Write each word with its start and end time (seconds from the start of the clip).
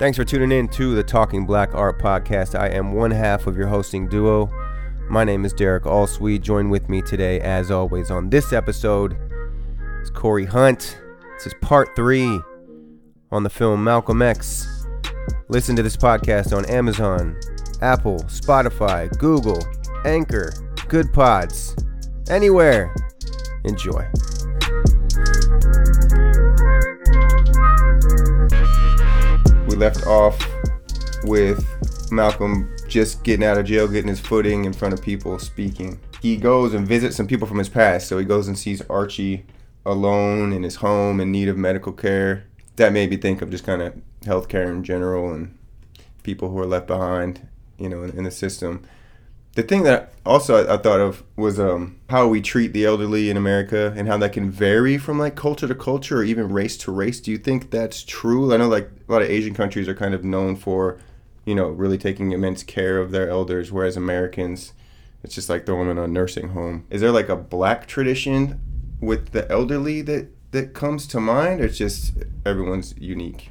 Thanks 0.00 0.16
for 0.16 0.24
tuning 0.24 0.50
in 0.50 0.66
to 0.68 0.94
the 0.94 1.02
Talking 1.02 1.44
Black 1.44 1.74
Art 1.74 2.00
podcast. 2.00 2.58
I 2.58 2.68
am 2.68 2.94
one 2.94 3.10
half 3.10 3.46
of 3.46 3.54
your 3.54 3.66
hosting 3.66 4.08
duo. 4.08 4.50
My 5.10 5.24
name 5.24 5.44
is 5.44 5.52
Derek 5.52 5.82
Ahlswede. 5.82 6.40
Join 6.40 6.70
with 6.70 6.88
me 6.88 7.02
today, 7.02 7.38
as 7.40 7.70
always, 7.70 8.10
on 8.10 8.30
this 8.30 8.54
episode 8.54 9.18
is 10.00 10.08
Cory 10.08 10.46
Hunt. 10.46 10.98
This 11.34 11.48
is 11.48 11.54
part 11.60 11.94
three 11.94 12.40
on 13.30 13.42
the 13.42 13.50
film 13.50 13.84
Malcolm 13.84 14.22
X. 14.22 14.86
Listen 15.50 15.76
to 15.76 15.82
this 15.82 15.98
podcast 15.98 16.56
on 16.56 16.64
Amazon, 16.70 17.38
Apple, 17.82 18.20
Spotify, 18.20 19.14
Google, 19.18 19.62
Anchor, 20.06 20.54
Good 20.88 21.12
Pods, 21.12 21.76
anywhere. 22.30 22.94
Enjoy. 23.64 24.08
Left 29.80 30.06
off 30.06 30.38
with 31.24 31.66
Malcolm 32.12 32.70
just 32.86 33.24
getting 33.24 33.46
out 33.46 33.56
of 33.56 33.64
jail, 33.64 33.88
getting 33.88 34.08
his 34.08 34.20
footing 34.20 34.66
in 34.66 34.74
front 34.74 34.92
of 34.92 35.02
people, 35.02 35.38
speaking. 35.38 35.98
He 36.20 36.36
goes 36.36 36.74
and 36.74 36.86
visits 36.86 37.16
some 37.16 37.26
people 37.26 37.48
from 37.48 37.56
his 37.56 37.70
past. 37.70 38.06
So 38.06 38.18
he 38.18 38.26
goes 38.26 38.46
and 38.46 38.58
sees 38.58 38.82
Archie 38.90 39.46
alone 39.86 40.52
in 40.52 40.62
his 40.62 40.76
home 40.76 41.18
in 41.18 41.32
need 41.32 41.48
of 41.48 41.56
medical 41.56 41.94
care. 41.94 42.44
That 42.76 42.92
made 42.92 43.08
me 43.08 43.16
think 43.16 43.40
of 43.40 43.50
just 43.50 43.64
kind 43.64 43.80
of 43.80 43.94
healthcare 44.20 44.68
in 44.68 44.84
general 44.84 45.32
and 45.32 45.56
people 46.24 46.50
who 46.50 46.58
are 46.58 46.66
left 46.66 46.86
behind, 46.86 47.48
you 47.78 47.88
know, 47.88 48.02
in, 48.02 48.10
in 48.18 48.24
the 48.24 48.30
system. 48.30 48.84
The 49.54 49.64
thing 49.64 49.82
that 49.82 50.12
also 50.24 50.64
I, 50.64 50.74
I 50.74 50.76
thought 50.76 51.00
of 51.00 51.24
was 51.36 51.58
um, 51.58 51.98
how 52.08 52.28
we 52.28 52.40
treat 52.40 52.72
the 52.72 52.84
elderly 52.84 53.30
in 53.30 53.36
America 53.36 53.92
and 53.96 54.06
how 54.06 54.16
that 54.18 54.32
can 54.32 54.48
vary 54.50 54.96
from 54.96 55.18
like 55.18 55.34
culture 55.34 55.66
to 55.66 55.74
culture 55.74 56.18
or 56.18 56.24
even 56.24 56.52
race 56.52 56.76
to 56.78 56.92
race. 56.92 57.20
Do 57.20 57.32
you 57.32 57.38
think 57.38 57.70
that's 57.70 58.04
true? 58.04 58.54
I 58.54 58.58
know 58.58 58.68
like 58.68 58.90
a 59.08 59.12
lot 59.12 59.22
of 59.22 59.28
Asian 59.28 59.54
countries 59.54 59.88
are 59.88 59.94
kind 59.94 60.14
of 60.14 60.24
known 60.24 60.54
for, 60.54 60.98
you 61.44 61.54
know, 61.54 61.68
really 61.68 61.98
taking 61.98 62.30
immense 62.30 62.62
care 62.62 62.98
of 62.98 63.10
their 63.10 63.28
elders, 63.28 63.72
whereas 63.72 63.96
Americans, 63.96 64.72
it's 65.24 65.34
just 65.34 65.48
like 65.48 65.66
throwing 65.66 65.88
them 65.88 65.98
in 65.98 66.04
a 66.04 66.08
nursing 66.08 66.50
home. 66.50 66.86
Is 66.88 67.00
there 67.00 67.10
like 67.10 67.28
a 67.28 67.36
black 67.36 67.88
tradition 67.88 68.60
with 69.00 69.30
the 69.32 69.50
elderly 69.50 70.00
that 70.02 70.28
that 70.52 70.74
comes 70.74 71.06
to 71.08 71.20
mind, 71.20 71.60
or 71.60 71.64
it's 71.64 71.78
just 71.78 72.12
everyone's 72.44 72.94
unique? 72.98 73.50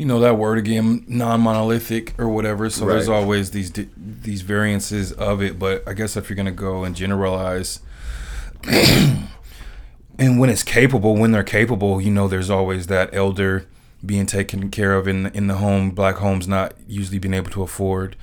You 0.00 0.06
know 0.06 0.18
that 0.20 0.38
word 0.38 0.56
again 0.56 1.04
non-monolithic 1.08 2.14
or 2.18 2.26
whatever 2.26 2.70
so 2.70 2.86
Right. 2.86 2.94
there's 2.94 3.08
always 3.08 3.50
these 3.50 3.70
these 3.72 4.40
variances 4.40 5.12
of 5.12 5.42
it 5.42 5.58
but 5.58 5.86
i 5.86 5.92
guess 5.92 6.16
if 6.16 6.30
you're 6.30 6.36
gonna 6.38 6.50
go 6.52 6.84
and 6.84 6.96
generalize 6.96 7.80
and 10.18 10.38
when 10.38 10.48
it's 10.50 10.62
capable 10.62 11.16
when 11.16 11.32
they're 11.32 11.42
capable 11.42 12.00
you 12.00 12.10
know 12.10 12.28
there's 12.28 12.50
always 12.50 12.86
that 12.86 13.10
elder 13.14 13.66
being 14.04 14.24
taken 14.26 14.70
care 14.70 14.94
of 14.94 15.06
in 15.06 15.26
in 15.28 15.46
the 15.48 15.56
home 15.56 15.90
black 15.90 16.16
homes 16.16 16.48
not 16.48 16.72
usually 16.88 17.18
being 17.18 17.34
able 17.34 17.50
to 17.50 17.62
afford 17.62 18.16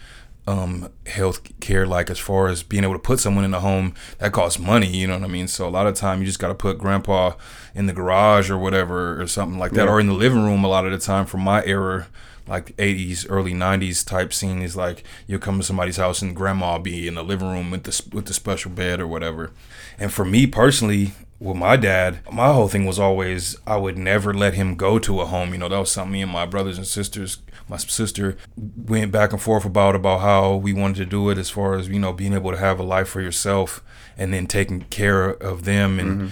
um 0.47 0.89
health 1.05 1.41
care 1.59 1.85
like 1.85 2.09
as 2.09 2.17
far 2.17 2.47
as 2.47 2.63
being 2.63 2.83
able 2.85 2.93
to 2.93 2.99
put 2.99 3.19
someone 3.19 3.43
in 3.43 3.53
a 3.53 3.59
home 3.59 3.93
that 4.19 4.31
costs 4.31 4.57
money 4.57 4.87
you 4.87 5.05
know 5.05 5.15
what 5.19 5.23
i 5.23 5.27
mean? 5.27 5.47
So 5.47 5.67
a 5.67 5.69
lot 5.69 5.87
of 5.87 5.95
time 5.95 6.19
you 6.21 6.25
just 6.25 6.39
got 6.39 6.47
to 6.47 6.55
put 6.55 6.77
grandpa 6.77 7.33
in 7.75 7.85
the 7.85 7.93
garage 7.93 8.49
or 8.49 8.57
whatever 8.57 9.21
or 9.21 9.27
something 9.27 9.59
like 9.59 9.73
that 9.73 9.85
Yeah. 9.85 9.91
or 9.91 9.99
in 9.99 10.07
the 10.07 10.13
living 10.13 10.43
room 10.45 10.63
a 10.63 10.67
lot 10.69 10.85
of 10.85 10.91
the 10.91 10.99
time. 10.99 11.25
From 11.25 11.41
my 11.41 11.63
era 11.65 12.07
like 12.47 12.73
80s 12.77 13.25
early 13.29 13.53
90s 13.53 14.05
type 14.07 14.31
scene 14.31 14.61
is 14.61 14.77
like 14.77 15.03
you'll 15.27 15.39
come 15.39 15.57
to 15.59 15.65
somebody's 15.65 15.97
house 15.97 16.21
and 16.21 16.33
grandma 16.33 16.77
be 16.79 17.05
in 17.09 17.15
the 17.15 17.23
living 17.23 17.49
room 17.49 17.69
with 17.69 17.83
the 17.83 18.01
with 18.15 18.25
the 18.27 18.33
special 18.33 18.71
bed 18.71 19.01
or 19.01 19.07
whatever. 19.07 19.51
And 19.99 20.13
for 20.13 20.23
me 20.23 20.47
personally 20.47 21.11
with 21.39 21.57
my 21.57 21.75
dad 21.75 22.19
my 22.31 22.51
whole 22.53 22.67
thing 22.67 22.85
was 22.85 22.97
always 22.97 23.55
i 23.67 23.77
would 23.77 23.95
never 23.95 24.33
let 24.33 24.55
him 24.55 24.73
go 24.75 24.97
to 24.97 25.21
a 25.21 25.25
home 25.25 25.51
you 25.51 25.57
know? 25.59 25.69
That 25.69 25.77
was 25.79 25.91
something 25.91 26.13
me 26.13 26.21
and 26.23 26.31
my 26.31 26.45
brothers 26.47 26.77
and 26.79 26.87
sisters 26.87 27.37
my 27.69 27.77
sister 27.77 28.37
went 28.55 29.11
back 29.11 29.31
and 29.31 29.41
forth 29.41 29.65
about 29.65 29.95
about 29.95 30.21
how 30.21 30.55
we 30.55 30.73
wanted 30.73 30.97
to 30.97 31.05
do 31.05 31.29
it 31.29 31.37
as 31.37 31.49
far 31.49 31.75
as 31.75 31.87
you 31.89 31.99
know 31.99 32.13
being 32.13 32.33
able 32.33 32.51
to 32.51 32.57
have 32.57 32.79
a 32.79 32.83
life 32.83 33.09
for 33.09 33.21
yourself 33.21 33.83
and 34.17 34.33
then 34.33 34.47
taking 34.47 34.81
care 34.81 35.29
of 35.29 35.65
them 35.65 35.99
and 35.99 36.11
mm-hmm. 36.17 36.27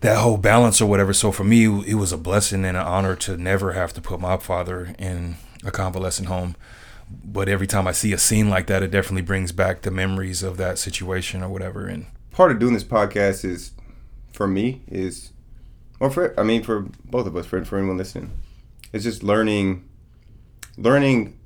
that 0.00 0.18
whole 0.18 0.36
balance 0.36 0.80
or 0.80 0.86
whatever. 0.86 1.12
So 1.12 1.32
for 1.32 1.44
me, 1.44 1.64
it 1.86 1.94
was 1.94 2.12
a 2.12 2.18
blessing 2.18 2.64
and 2.64 2.76
an 2.76 2.86
honor 2.86 3.14
to 3.16 3.36
never 3.36 3.72
have 3.72 3.92
to 3.94 4.00
put 4.00 4.20
my 4.20 4.36
father 4.36 4.94
in 4.98 5.36
a 5.64 5.70
convalescent 5.70 6.28
home. 6.28 6.56
But 7.10 7.48
every 7.48 7.66
time 7.66 7.86
I 7.86 7.92
see 7.92 8.12
a 8.14 8.18
scene 8.18 8.48
like 8.48 8.66
that, 8.68 8.82
it 8.82 8.90
definitely 8.90 9.22
brings 9.22 9.52
back 9.52 9.82
the 9.82 9.90
memories 9.90 10.42
of 10.42 10.56
that 10.56 10.78
situation 10.78 11.42
or 11.42 11.50
whatever. 11.50 11.86
And 11.86 12.06
part 12.32 12.50
of 12.50 12.58
doing 12.58 12.72
this 12.72 12.84
podcast 12.84 13.44
is 13.44 13.72
for 14.32 14.46
me 14.46 14.82
is 14.88 15.32
or 16.00 16.10
for 16.10 16.38
I 16.38 16.42
mean 16.42 16.62
for 16.62 16.86
both 17.04 17.26
of 17.26 17.36
us 17.36 17.46
for, 17.46 17.64
for 17.64 17.78
anyone 17.78 17.96
listening 17.96 18.32
it's 18.92 19.04
just 19.04 19.22
learning 19.22 19.88
learning 20.76 21.38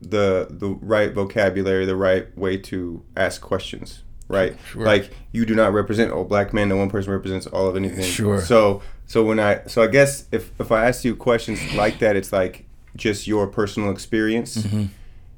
the 0.00 0.46
the 0.50 0.68
right 0.80 1.12
vocabulary 1.12 1.84
the 1.84 1.96
right 1.96 2.36
way 2.38 2.56
to 2.56 3.02
ask 3.16 3.40
questions 3.40 4.02
right 4.28 4.56
Sure. 4.70 4.84
like 4.84 5.10
you 5.32 5.44
do 5.46 5.54
not 5.54 5.72
represent 5.72 6.12
all 6.12 6.24
black 6.24 6.52
men 6.52 6.68
no 6.68 6.76
one 6.76 6.90
person 6.90 7.10
represents 7.12 7.46
all 7.46 7.66
of 7.66 7.74
anything 7.76 8.04
Sure. 8.04 8.40
so 8.40 8.82
so 9.06 9.24
when 9.24 9.40
I 9.40 9.62
so 9.66 9.82
I 9.82 9.86
guess 9.88 10.26
if 10.30 10.52
if 10.60 10.70
I 10.70 10.86
ask 10.86 11.04
you 11.04 11.16
questions 11.16 11.58
like 11.74 11.98
that 12.00 12.14
it's 12.14 12.32
like 12.32 12.66
just 12.94 13.26
your 13.26 13.46
personal 13.46 13.90
experience 13.90 14.58
Mm-hmm. 14.58 14.84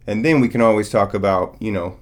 and 0.06 0.24
then 0.24 0.40
we 0.40 0.48
can 0.48 0.60
always 0.60 0.90
talk 0.90 1.14
about 1.14 1.56
you 1.60 1.70
know 1.72 1.98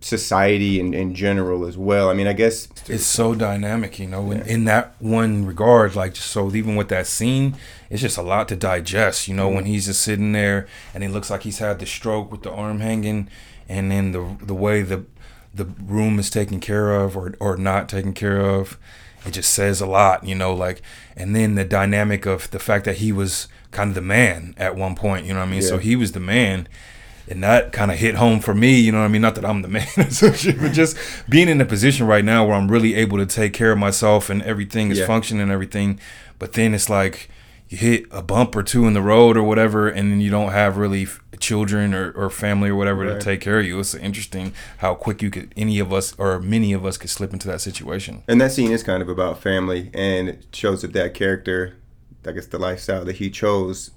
society 0.00 0.80
in, 0.80 0.94
in 0.94 1.14
general 1.14 1.66
as 1.66 1.76
well. 1.76 2.08
I 2.08 2.14
mean, 2.14 2.26
I 2.26 2.32
guess 2.32 2.68
it's 2.88 3.04
so 3.04 3.34
dynamic, 3.34 3.98
you 3.98 4.06
know, 4.06 4.30
in, 4.30 4.40
in 4.42 4.64
that 4.64 4.94
one 4.98 5.44
regard. 5.44 5.94
Like, 5.94 6.14
just 6.14 6.28
so 6.28 6.54
even 6.54 6.76
with 6.76 6.88
that 6.88 7.06
scene, 7.06 7.56
it's 7.90 8.00
just 8.00 8.16
a 8.16 8.22
lot 8.22 8.48
to 8.48 8.56
digest, 8.56 9.28
you 9.28 9.34
know, 9.34 9.48
when 9.48 9.66
he's 9.66 9.86
just 9.86 10.00
sitting 10.00 10.32
there 10.32 10.66
and 10.94 11.02
he 11.02 11.08
looks 11.08 11.30
like 11.30 11.42
he's 11.42 11.58
had 11.58 11.78
the 11.78 11.86
stroke 11.86 12.32
with 12.32 12.42
the 12.42 12.50
arm 12.50 12.80
hanging, 12.80 13.28
and 13.68 13.90
then 13.90 14.12
the 14.12 14.36
the 14.42 14.54
way 14.54 14.82
the 14.82 15.04
the 15.54 15.64
room 15.64 16.18
is 16.18 16.30
taken 16.30 16.60
care 16.60 16.94
of 16.94 17.16
or 17.16 17.34
or 17.38 17.56
not 17.56 17.88
taken 17.88 18.14
care 18.14 18.40
of, 18.40 18.78
it 19.26 19.32
just 19.32 19.52
says 19.52 19.80
a 19.80 19.86
lot, 19.86 20.24
you 20.24 20.34
know, 20.34 20.54
like, 20.54 20.80
and 21.14 21.36
then 21.36 21.56
the 21.56 21.64
dynamic 21.64 22.24
of 22.24 22.50
the 22.52 22.58
fact 22.58 22.84
that 22.86 22.96
he 22.98 23.12
was 23.12 23.48
kind 23.70 23.88
of 23.90 23.94
the 23.94 24.00
man 24.00 24.54
at 24.56 24.76
one 24.76 24.94
point, 24.94 25.26
you 25.26 25.34
know 25.34 25.40
what 25.40 25.48
I 25.48 25.50
mean? 25.50 25.62
So 25.62 25.78
he 25.78 25.94
was 25.94 26.12
the 26.12 26.20
man 26.20 26.68
and 27.30 27.42
that 27.42 27.72
kind 27.72 27.90
of 27.90 27.96
hit 27.98 28.16
home 28.16 28.40
for 28.40 28.54
me 28.54 28.78
you 28.80 28.90
know 28.92 28.98
what 28.98 29.04
i 29.04 29.08
mean 29.08 29.22
not 29.22 29.34
that 29.36 29.44
i'm 29.44 29.62
the 29.62 29.68
man 29.68 29.86
but 29.96 30.72
just 30.72 30.96
being 31.28 31.48
in 31.48 31.60
a 31.60 31.64
position 31.64 32.06
right 32.06 32.24
now 32.24 32.44
where 32.46 32.56
i'm 32.56 32.70
really 32.70 32.94
able 32.94 33.16
to 33.18 33.26
take 33.26 33.52
care 33.52 33.72
of 33.72 33.78
myself 33.78 34.28
and 34.30 34.42
everything 34.42 34.90
is 34.90 34.98
Yeah. 34.98 35.06
functioning 35.06 35.42
and 35.42 35.50
everything 35.52 35.98
but 36.38 36.52
then 36.54 36.74
it's 36.74 36.90
like 36.90 37.30
you 37.68 37.78
hit 37.78 38.06
a 38.10 38.20
bump 38.20 38.56
or 38.56 38.64
two 38.64 38.86
in 38.88 38.94
the 38.94 39.00
road 39.02 39.36
or 39.36 39.44
whatever 39.44 39.88
and 39.88 40.10
then 40.10 40.20
you 40.20 40.28
don't 40.30 40.50
have 40.50 40.76
really 40.76 41.04
f- 41.04 41.20
children 41.38 41.94
or, 41.94 42.10
or 42.12 42.28
family 42.28 42.68
or 42.70 42.74
whatever 42.74 43.04
Right. 43.06 43.12
to 43.20 43.24
take 43.24 43.40
care 43.40 43.60
of 43.60 43.64
you 43.64 43.78
it's 43.78 43.94
interesting 43.94 44.52
how 44.78 44.94
quick 44.94 45.22
you 45.22 45.30
could 45.30 45.52
any 45.56 45.78
of 45.78 45.92
us 45.92 46.12
or 46.18 46.40
many 46.40 46.72
of 46.72 46.84
us 46.84 46.96
could 46.98 47.10
slip 47.10 47.32
into 47.32 47.46
that 47.46 47.60
situation 47.60 48.24
and 48.26 48.40
that 48.40 48.50
scene 48.50 48.72
is 48.72 48.82
kind 48.82 49.02
of 49.02 49.08
about 49.08 49.40
family, 49.40 49.90
and 49.94 50.28
it 50.28 50.46
shows 50.52 50.82
that 50.82 50.92
that 50.94 51.14
character, 51.14 51.76
I 52.26 52.32
guess 52.32 52.46
the 52.46 52.58
lifestyle 52.58 53.04
that 53.04 53.16
he 53.16 53.30
chose, 53.30 53.92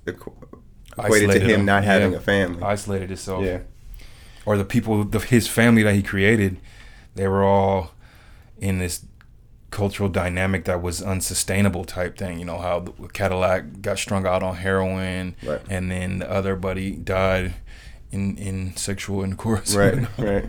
equ- 0.97 1.05
equated 1.05 1.29
to 1.29 1.35
Isolated 1.35 1.41
him 1.53 1.59
him, 1.61 1.65
not 1.65 1.83
having 1.83 2.11
yeah. 2.11 2.17
a 2.17 2.21
family. 2.21 2.63
isolated 2.63 3.09
himself. 3.09 3.43
yeah, 3.43 3.59
or 4.45 4.57
the 4.57 4.65
people 4.65 5.03
the, 5.03 5.19
his 5.19 5.47
family 5.47 5.83
that 5.83 5.95
he 5.95 6.03
created 6.03 6.57
they 7.15 7.27
were 7.27 7.43
all 7.43 7.91
in 8.57 8.79
this 8.79 9.05
cultural 9.71 10.07
dynamic 10.09 10.65
that 10.65 10.81
was 10.81 11.01
unsustainable 11.01 11.83
type 11.83 12.15
thing 12.17 12.37
you 12.39 12.45
know 12.45 12.59
how 12.59 12.79
the 12.79 12.91
cadillac 13.09 13.81
got 13.81 13.97
strung 13.97 14.25
out 14.27 14.43
on 14.43 14.55
heroin 14.57 15.35
Right. 15.43 15.61
and 15.69 15.89
then 15.89 16.19
the 16.19 16.29
other 16.31 16.55
buddy 16.55 16.91
died 16.91 17.55
in 18.11 18.37
in 18.37 18.75
sexual 18.77 19.23
intercourse 19.23 19.75
right, 19.83 20.07
right. 20.19 20.45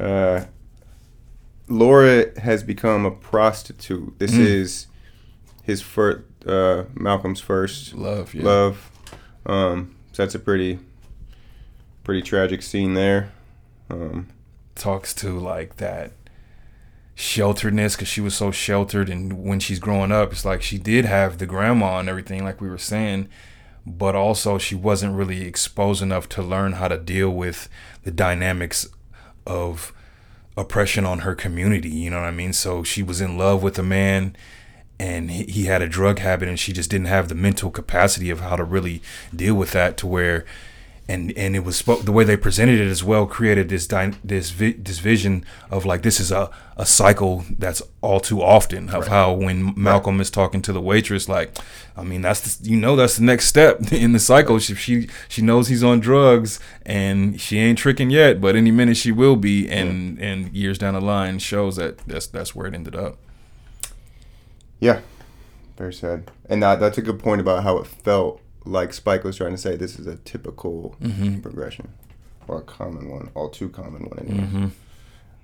Uh, 0.00 0.44
Laura 1.68 2.38
has 2.40 2.62
become 2.62 3.04
a 3.04 3.10
prostitute. 3.10 4.18
This 4.18 4.32
Mm. 4.32 4.46
is 4.46 4.86
his 5.62 5.82
first, 5.82 6.20
uh, 6.46 6.84
Malcolm's 6.94 7.40
first 7.40 7.94
love 7.94 8.34
yeah 8.34 8.44
love. 8.44 8.90
Um, 9.46 9.96
so 10.12 10.22
that's 10.22 10.34
a 10.34 10.38
pretty, 10.38 10.78
pretty 12.04 12.22
tragic 12.22 12.62
scene 12.62 12.94
there. 12.94 13.32
Um, 13.88 14.28
talks 14.74 15.14
to 15.14 15.38
like 15.38 15.76
that 15.76 16.12
shelteredness 17.16 17.94
because 17.96 18.08
she 18.08 18.20
was 18.20 18.36
so 18.36 18.50
sheltered 18.50 19.08
and 19.08 19.42
when 19.42 19.58
she's 19.58 19.78
growing 19.78 20.12
up 20.12 20.32
it's 20.32 20.44
like 20.44 20.60
she 20.60 20.76
did 20.76 21.06
have 21.06 21.38
the 21.38 21.46
grandma 21.46 21.98
and 21.98 22.10
everything 22.10 22.44
like 22.44 22.60
we 22.60 22.68
were 22.68 22.76
saying 22.76 23.26
but 23.86 24.14
also 24.14 24.58
she 24.58 24.74
wasn't 24.74 25.14
really 25.14 25.42
exposed 25.42 26.02
enough 26.02 26.28
to 26.28 26.42
learn 26.42 26.72
how 26.72 26.88
to 26.88 26.98
deal 26.98 27.30
with 27.30 27.70
the 28.02 28.10
dynamics 28.10 28.86
of 29.46 29.94
oppression 30.58 31.06
on 31.06 31.20
her 31.20 31.34
community 31.34 31.88
you 31.88 32.10
know 32.10 32.20
what 32.20 32.26
i 32.26 32.30
mean 32.30 32.52
so 32.52 32.82
she 32.82 33.02
was 33.02 33.22
in 33.22 33.38
love 33.38 33.62
with 33.62 33.78
a 33.78 33.82
man 33.82 34.36
and 34.98 35.30
he, 35.30 35.44
he 35.44 35.64
had 35.66 35.82
a 35.82 35.88
drug 35.88 36.18
habit 36.20 36.48
and 36.48 36.58
she 36.58 36.72
just 36.72 36.90
didn't 36.90 37.06
have 37.08 37.28
the 37.28 37.34
mental 37.34 37.70
capacity 37.70 38.30
of 38.30 38.40
how 38.40 38.56
to 38.56 38.64
really 38.64 39.02
deal 39.34 39.54
with 39.54 39.72
that 39.72 39.96
to 39.98 40.06
where 40.06 40.44
and 41.08 41.32
and 41.36 41.54
it 41.54 41.60
was 41.60 41.82
the 41.82 42.10
way 42.10 42.24
they 42.24 42.36
presented 42.36 42.80
it 42.80 42.88
as 42.90 43.04
well 43.04 43.26
created 43.26 43.68
this 43.68 43.86
this 44.24 44.50
vi- 44.50 44.72
this 44.72 44.98
vision 44.98 45.44
of 45.70 45.84
like 45.86 46.02
this 46.02 46.18
is 46.18 46.32
a, 46.32 46.50
a 46.76 46.84
cycle 46.84 47.44
that's 47.60 47.80
all 48.00 48.18
too 48.18 48.42
often 48.42 48.88
of 48.88 49.02
Right. 49.02 49.08
how 49.08 49.32
when 49.32 49.72
Malcolm 49.76 50.20
is 50.20 50.30
talking 50.30 50.60
to 50.62 50.72
the 50.72 50.80
waitress 50.80 51.28
like 51.28 51.56
I 51.96 52.02
mean 52.02 52.22
that's 52.22 52.56
the, 52.56 52.68
you 52.70 52.76
know 52.76 52.96
that's 52.96 53.16
the 53.18 53.22
next 53.22 53.46
step 53.46 53.92
in 53.92 54.12
the 54.14 54.18
cycle. 54.18 54.58
She 54.58 54.74
she 54.74 55.08
she 55.28 55.42
knows 55.42 55.68
he's 55.68 55.84
on 55.84 56.00
drugs 56.00 56.58
and 56.84 57.40
she 57.40 57.58
ain't 57.60 57.78
tricking 57.78 58.10
yet 58.10 58.40
but 58.40 58.56
any 58.56 58.72
minute 58.72 58.96
she 58.96 59.12
will 59.12 59.36
be. 59.36 59.68
And 59.68 60.18
and 60.18 60.52
years 60.52 60.76
down 60.76 60.94
the 60.94 61.00
line 61.00 61.38
shows 61.38 61.76
that 61.76 61.98
that's 61.98 62.26
that's 62.26 62.52
where 62.56 62.66
it 62.66 62.74
ended 62.74 62.96
up 62.96 63.16
Yeah, 64.80 65.00
very 65.78 65.92
sad. 65.92 66.30
And 66.48 66.62
that, 66.62 66.80
that's 66.80 66.98
a 66.98 67.02
good 67.02 67.18
point 67.18 67.40
about 67.40 67.62
how 67.62 67.78
it 67.78 67.86
felt 67.86 68.40
like 68.64 68.92
Spike 68.92 69.24
was 69.24 69.36
trying 69.36 69.52
to 69.52 69.58
say 69.58 69.76
this 69.76 69.98
is 69.98 70.06
a 70.06 70.16
typical 70.16 70.96
Mm-hmm. 71.00 71.40
progression 71.40 71.92
or 72.48 72.58
a 72.58 72.62
common 72.62 73.08
one, 73.10 73.30
all 73.34 73.48
too 73.48 73.68
common 73.68 74.04
one 74.04 74.18
anyway. 74.18 74.70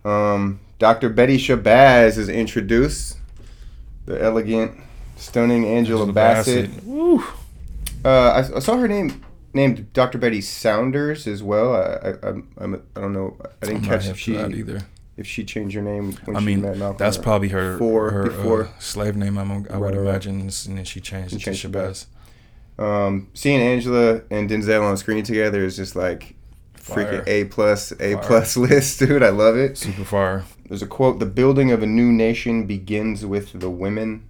Um, 0.05 0.61
Dr. 0.79 1.09
Betty 1.09 1.37
Shabazz 1.39 2.19
is 2.19 2.29
introduced. 2.29 3.19
The 4.07 4.21
elegant, 4.21 4.79
stunning 5.17 5.65
Angela, 5.65 6.01
Angela 6.03 6.13
Bassett. 6.13 6.71
Bassett. 6.71 6.85
Woo. 6.85 7.25
Uh, 8.05 8.09
I, 8.53 8.57
I 8.57 8.59
saw 8.59 8.77
her 8.77 8.89
name 8.89 9.25
named 9.55 9.93
Dr. 9.93 10.19
Betty 10.19 10.41
Sanders 10.41 11.27
as 11.29 11.43
well. 11.43 11.75
I 11.75 12.09
I, 12.09 12.29
I'm, 12.29 12.49
I'm, 12.59 12.83
I 12.97 13.01
don't 13.01 13.13
know. 13.13 13.37
I 13.63 13.67
didn't 13.67 13.83
I'm 13.85 13.89
catch 13.89 14.07
if 14.09 14.19
she 14.19 14.33
that 14.33 14.51
either 14.53 14.81
if 15.23 15.27
she 15.29 15.43
changed 15.45 15.75
her 15.77 15.83
name 15.83 16.13
when 16.25 16.37
I 16.37 16.41
she 16.41 16.47
mean 16.47 16.61
met 16.63 16.77
Malcolm. 16.77 16.99
that's 16.99 17.17
or- 17.19 17.23
probably 17.23 17.49
her 17.49 17.73
before- 17.73 18.11
her 18.11 18.25
before. 18.25 18.63
uh, 18.65 18.69
slave 18.79 19.17
name 19.17 19.39
I'm, 19.39 19.51
I 19.51 19.55
would 19.57 19.67
Right, 19.71 19.81
right, 19.81 19.95
right. 19.95 19.97
imagine 20.09 20.41
and 20.41 20.51
then 20.79 20.85
she 20.85 21.01
changed 21.01 21.31
She 21.31 21.37
it 21.37 21.39
to 21.39 21.45
changed 21.47 21.65
it 21.65 21.73
Shabazz 21.73 22.07
um, 22.79 23.29
seeing 23.35 23.61
Angela 23.61 24.23
and 24.31 24.49
Denzel 24.51 24.83
on 24.83 24.97
screen 24.97 25.23
together 25.25 25.65
is 25.65 25.77
just 25.77 25.95
like 25.95 26.35
freaking 26.77 27.23
A 27.29 27.45
plus 27.45 27.93
A 27.93 28.15
Fire. 28.15 28.23
plus 28.23 28.57
list, 28.67 28.99
dude. 28.99 29.23
I 29.23 29.29
love 29.29 29.57
it. 29.57 29.79
super 29.79 30.05
fire 30.05 30.45
There's 30.69 30.83
a 30.83 30.87
quote: 30.87 31.19
"The 31.21 31.27
building 31.27 31.71
of 31.71 31.83
a 31.83 31.87
new 31.87 32.11
nation 32.11 32.67
begins 32.67 33.25
with 33.25 33.53
the 33.61 33.71
women." 33.71 34.25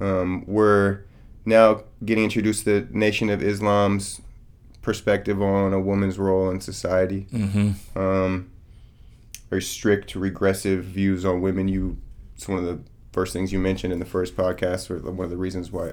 Um, 0.00 0.44
we're 0.46 1.00
now 1.44 1.82
getting 2.04 2.24
introduced 2.24 2.64
to 2.64 2.80
the 2.80 2.88
Nation 2.98 3.30
of 3.30 3.42
Islam's 3.42 4.20
perspective 4.80 5.40
on 5.40 5.72
a 5.72 5.78
woman's 5.80 6.18
role 6.18 6.50
in 6.50 6.60
society. 6.60 7.26
mm-hmm 7.32 7.98
Um, 7.98 8.50
very 9.52 9.60
strict, 9.60 10.14
regressive 10.14 10.82
views 10.82 11.26
on 11.26 11.42
women. 11.42 11.68
You, 11.68 11.98
it's 12.34 12.48
one 12.48 12.56
of 12.56 12.64
the 12.64 12.80
first 13.12 13.34
things 13.34 13.52
you 13.52 13.58
mentioned 13.58 13.92
in 13.92 13.98
the 13.98 14.06
first 14.06 14.34
podcast, 14.34 14.90
or 14.90 14.96
one 15.12 15.24
of 15.26 15.30
the 15.30 15.36
reasons 15.36 15.70
why, 15.70 15.92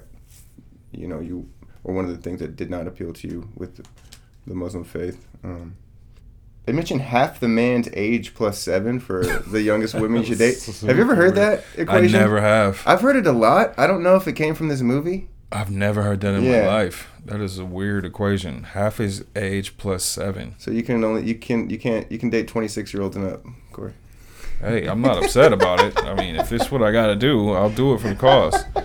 you 0.93 1.09
know, 1.09 1.19
you, 1.19 1.49
or 1.83 1.93
one 1.93 2.05
of 2.05 2.11
the 2.11 2.21
things 2.21 2.39
that 2.39 2.55
did 2.55 2.69
not 2.69 2.87
appeal 2.87 3.11
to 3.11 3.27
you 3.27 3.49
with 3.57 3.75
the, 3.75 3.83
the 4.47 4.55
Muslim 4.55 4.85
faith. 4.85 5.27
Um, 5.43 5.75
they 6.67 6.71
mentioned 6.71 7.01
half 7.01 7.41
the 7.41 7.49
man's 7.49 7.89
age 7.91 8.33
plus 8.33 8.57
seven 8.57 8.97
for 8.97 9.25
the 9.47 9.61
youngest 9.61 9.93
women 9.93 10.21
you 10.21 10.27
should 10.27 10.37
date. 10.37 10.63
Have 10.63 10.95
you 10.95 11.03
ever 11.03 11.15
heard 11.15 11.35
that 11.35 11.65
equation? 11.75 12.15
I 12.15 12.19
never 12.19 12.39
have 12.39 12.81
I've 12.85 13.01
heard 13.01 13.17
it 13.17 13.27
a 13.27 13.33
lot. 13.33 13.73
I 13.77 13.87
don't 13.87 14.03
know 14.03 14.15
if 14.15 14.25
it 14.25 14.37
came 14.37 14.55
from 14.55 14.69
this 14.69 14.79
movie. 14.79 15.27
I've 15.51 15.71
never 15.71 16.03
heard 16.03 16.21
that 16.21 16.35
in 16.35 16.43
Yeah. 16.43 16.61
my 16.61 16.67
life. 16.67 17.09
That 17.25 17.41
is 17.41 17.57
a 17.57 17.65
weird 17.65 18.05
equation. 18.05 18.63
Half 18.63 18.97
his 18.97 19.25
age 19.35 19.77
plus 19.77 20.03
seven. 20.03 20.55
So 20.57 20.69
you 20.71 20.83
can 20.83 21.03
only 21.03 21.23
you 21.25 21.35
can 21.35 21.69
you 21.69 21.77
can't 21.79 22.11
you 22.11 22.19
can 22.19 22.29
date 22.29 22.47
twenty 22.47 22.67
six 22.67 22.93
year 22.93 23.01
olds 23.03 23.15
and 23.15 23.25
up, 23.25 23.43
Cory. 23.71 23.93
hey 24.61 24.85
I'm 24.87 25.01
not 25.01 25.23
upset 25.23 25.51
about 25.53 25.79
it. 25.81 25.97
I 26.03 26.13
mean 26.15 26.35
if 26.35 26.49
this 26.49 26.63
is 26.63 26.71
what 26.71 26.83
I 26.83 26.91
gotta 26.91 27.15
do 27.15 27.51
I'll 27.53 27.69
do 27.71 27.93
it 27.93 28.01
for 28.01 28.09
the 28.09 28.15
cause. 28.15 28.63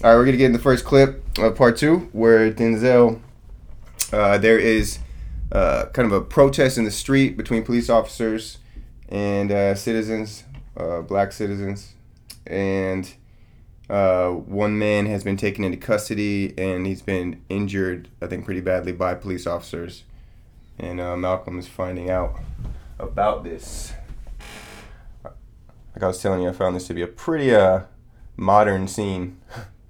All 0.00 0.10
right, 0.10 0.14
we're 0.16 0.24
gonna 0.26 0.36
get 0.36 0.46
in 0.46 0.52
the 0.52 0.58
first 0.60 0.84
clip 0.84 1.24
of 1.38 1.56
part 1.56 1.76
two, 1.76 2.08
where 2.12 2.52
Denzel, 2.52 3.20
uh, 4.12 4.38
there 4.38 4.58
is 4.58 5.00
uh, 5.50 5.86
kind 5.92 6.06
of 6.06 6.12
a 6.12 6.20
protest 6.20 6.78
in 6.78 6.84
the 6.84 6.90
street 6.90 7.36
between 7.36 7.64
police 7.64 7.90
officers 7.90 8.58
and 9.08 9.50
uh, 9.50 9.74
citizens, 9.74 10.44
uh, 10.76 11.00
black 11.00 11.32
citizens, 11.32 11.94
and 12.46 13.12
uh, 13.88 14.30
one 14.30 14.78
man 14.78 15.06
has 15.06 15.24
been 15.24 15.36
taken 15.36 15.64
into 15.64 15.76
custody 15.78 16.52
and 16.58 16.86
he's 16.86 17.02
been 17.02 17.40
injured, 17.48 18.08
I 18.20 18.26
think, 18.26 18.44
pretty 18.44 18.60
badly 18.60 18.92
by 18.92 19.14
police 19.14 19.46
officers, 19.46 20.04
and 20.78 21.00
uh, 21.00 21.16
Malcolm 21.16 21.58
is 21.58 21.66
finding 21.66 22.10
out 22.10 22.38
about 22.98 23.44
this. 23.44 23.92
Like 25.24 26.02
I 26.02 26.06
was 26.06 26.20
telling 26.20 26.42
you, 26.42 26.48
I 26.48 26.52
found 26.52 26.76
this 26.76 26.86
to 26.88 26.94
be 26.94 27.02
a 27.02 27.06
pretty 27.06 27.54
uh, 27.54 27.82
modern 28.36 28.86
scene. 28.88 29.38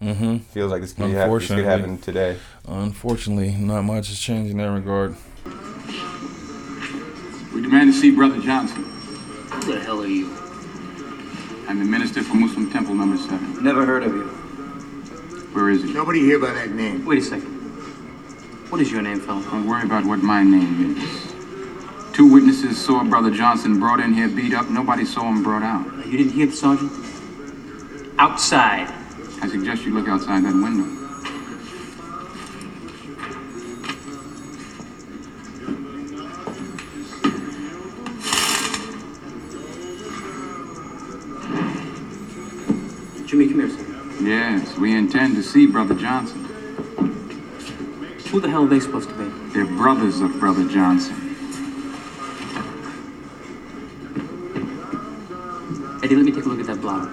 mm-hmm 0.00 0.39
Feels 0.53 0.71
like 0.71 0.81
this 0.81 0.93
could, 0.93 1.11
happen, 1.11 1.39
this 1.39 1.49
could 1.49 1.65
happen 1.65 1.99
today. 1.99 2.39
unfortunately 2.67 3.50
not 3.56 3.83
much 3.83 4.11
is 4.11 4.19
changing 4.21 4.53
in 4.53 4.59
that 4.59 4.71
regard 4.73 5.17
We 7.53 7.62
demand 7.62 7.93
to 7.93 7.99
see 7.99 8.12
Brother 8.12 8.41
Johnson. 8.41 8.85
Who 8.85 9.73
the 9.73 9.81
hell 9.81 10.00
are 10.03 10.06
you? 10.06 10.48
I'm 11.69 11.79
the 11.79 11.85
minister 11.85 12.23
for 12.23 12.35
Muslim 12.35 12.73
Temple 12.73 12.94
Number 12.94 13.19
7. 13.19 13.62
Never 13.62 13.85
heard 13.85 14.03
of 14.03 14.15
you. 14.15 14.23
Where 15.53 15.69
is 15.69 15.82
he? 15.82 15.93
Nobody 15.93 16.20
here 16.20 16.38
by 16.38 16.50
that 16.53 16.70
name. 16.70 17.05
Wait 17.05 17.19
a 17.19 17.23
second. 17.23 17.50
What 18.70 18.81
is 18.81 18.91
your 18.91 19.03
name, 19.03 19.20
fella? 19.20 19.43
Don't 19.43 19.67
worry 19.67 19.82
about 19.82 20.06
what 20.06 20.20
my 20.20 20.43
name 20.43 20.97
is. 20.97 21.35
Two 22.15 22.26
witnesses 22.32 22.82
saw 22.82 23.05
Brother 23.05 23.31
Johnson 23.31 23.79
brought 23.79 24.00
in 24.00 24.15
here 24.15 24.29
beat 24.29 24.55
up. 24.55 24.70
Nobody 24.70 25.05
saw 25.05 25.29
him 25.29 25.43
brought 25.43 25.62
out. 25.62 25.85
You 26.06 26.17
didn't 26.17 26.32
hear 26.32 26.47
the 26.47 26.53
sergeant? 26.53 26.91
Outside. 28.19 28.88
I 29.43 29.49
suggest 29.49 29.85
you 29.85 29.93
look 29.93 30.09
outside 30.09 30.44
that 30.44 30.55
window. 30.55 31.07
Yes, 44.69 44.76
we 44.76 44.94
intend 44.94 45.35
to 45.37 45.43
see 45.43 45.67
Brother 45.67 45.94
Johnson. 45.94 46.44
Who 48.31 48.38
the 48.38 48.50
hell 48.50 48.65
are 48.65 48.67
they 48.67 48.81
supposed 48.81 49.09
to 49.09 49.15
be? 49.15 49.25
They're 49.55 49.65
brothers 49.65 50.20
of 50.20 50.38
Brother 50.38 50.69
Johnson. 50.69 51.15
Eddie, 56.03 56.17
let 56.17 56.25
me 56.25 56.32
take 56.32 56.44
a 56.44 56.49
look 56.49 56.61
at 56.61 56.67
that 56.67 56.82
blotter. 56.82 57.11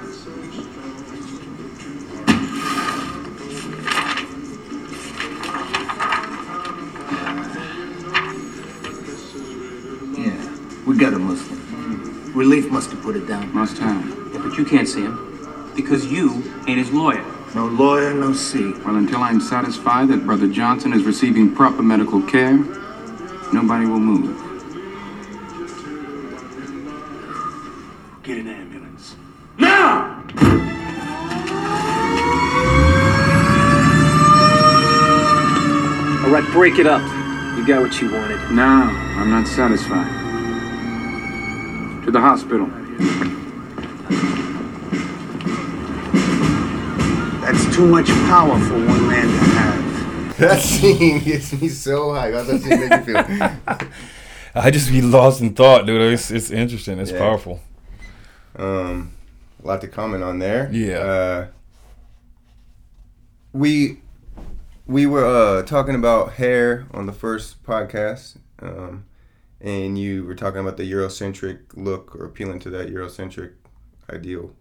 Yeah, 10.19 10.85
we 10.85 10.97
got 10.97 11.13
a 11.13 11.19
Muslim. 11.19 12.33
Relief 12.33 12.69
must 12.69 12.91
have 12.91 13.01
put 13.01 13.15
it 13.15 13.27
down. 13.27 13.53
Must 13.53 13.77
have. 13.77 14.33
Yeah, 14.33 14.39
but 14.39 14.57
you 14.57 14.65
can't 14.65 14.89
see 14.89 15.03
him. 15.03 15.71
Because 15.73 16.05
you 16.05 16.43
ain't 16.67 16.79
his 16.79 16.91
lawyer. 16.91 17.25
No 17.55 17.67
lawyer, 17.67 18.13
no 18.13 18.33
see. 18.33 18.73
Well, 18.85 18.97
until 18.97 19.23
I'm 19.23 19.39
satisfied 19.39 20.09
that 20.09 20.25
Brother 20.25 20.45
Johnson 20.45 20.91
is 20.91 21.05
receiving 21.05 21.55
proper 21.55 21.81
medical 21.81 22.21
care, 22.21 22.57
nobody 23.53 23.85
will 23.85 23.97
move. 23.97 24.35
Get 28.23 28.39
an 28.39 28.49
ambulance. 28.49 29.15
Now! 29.57 30.21
All 36.25 36.31
right, 36.31 36.51
break 36.51 36.77
it 36.77 36.87
up. 36.87 37.01
You 37.57 37.65
got 37.65 37.81
what 37.81 38.01
you 38.01 38.11
wanted. 38.11 38.51
No, 38.51 38.63
I'm 38.65 39.29
not 39.29 39.47
satisfied. 39.47 40.11
To 42.03 42.11
the 42.11 42.19
hospital. 42.19 42.69
Too 47.75 47.87
much 47.87 48.07
power 48.07 48.57
for 48.59 48.73
one 48.75 49.07
man 49.07 49.27
to 49.27 49.37
have. 49.59 50.37
That 50.37 50.61
scene 50.61 51.19
gets 51.19 51.51
me 51.53 51.67
so 51.67 52.13
high. 52.13 52.31
How's 52.31 52.47
that 52.47 52.61
scene 52.61 52.79
make 52.79 53.05
you 53.07 53.13
feel? 53.77 53.89
I 54.55 54.71
just 54.71 54.89
be 54.89 55.01
lost 55.01 55.41
in 55.41 55.53
thought 55.53 55.85
dude 55.85 56.13
it's, 56.13 56.31
it's 56.31 56.49
interesting 56.51 56.97
it's 56.99 57.11
Yeah. 57.11 57.19
powerful 57.19 57.59
Um, 58.57 59.11
a 59.61 59.67
lot 59.67 59.81
to 59.81 59.87
comment 59.89 60.23
on 60.23 60.39
there. 60.39 60.69
Yeah. 60.71 60.97
Uh, 60.99 61.47
we 63.51 63.99
we 64.87 65.05
were 65.05 65.25
uh, 65.25 65.63
talking 65.63 65.95
about 65.95 66.33
hair 66.33 66.85
on 66.91 67.05
the 67.07 67.11
first 67.13 67.63
podcast, 67.63 68.37
um, 68.61 69.05
and 69.59 69.97
you 69.97 70.23
were 70.23 70.35
talking 70.35 70.59
about 70.61 70.77
the 70.77 70.89
Eurocentric 70.89 71.59
look 71.73 72.15
or 72.15 72.25
appealing 72.25 72.59
to 72.59 72.69
that 72.69 72.87
Eurocentric 72.89 73.51
ideal. 74.09 74.51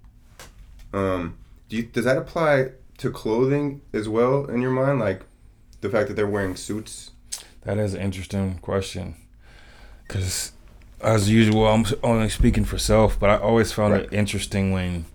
Um, 0.93 1.37
do 1.69 1.77
you, 1.77 1.83
does 1.85 2.05
that 2.05 2.17
apply 2.17 2.71
to 2.99 3.11
clothing 3.11 3.81
as 3.93 4.09
well 4.09 4.47
in 4.47 4.63
your 4.63 4.71
mind? 4.71 5.01
Like 5.01 5.23
the 5.81 5.91
fact 5.91 6.09
that 6.09 6.15
they're 6.15 6.27
wearing 6.27 6.57
suits. 6.57 7.11
That 7.63 7.79
is 7.79 7.95
an 7.95 8.01
interesting 8.03 8.59
question. 8.59 9.17
Because, 10.07 10.53
as 11.01 11.31
usual, 11.31 11.67
I'm 11.67 11.87
only 12.03 12.29
speaking 12.29 12.65
for 12.65 12.77
self, 12.79 13.19
but 13.19 13.31
I 13.31 13.37
always 13.39 13.73
found 13.73 13.95
Right. 13.95 14.03
it 14.05 14.13
interesting 14.13 14.71
when 14.73 15.07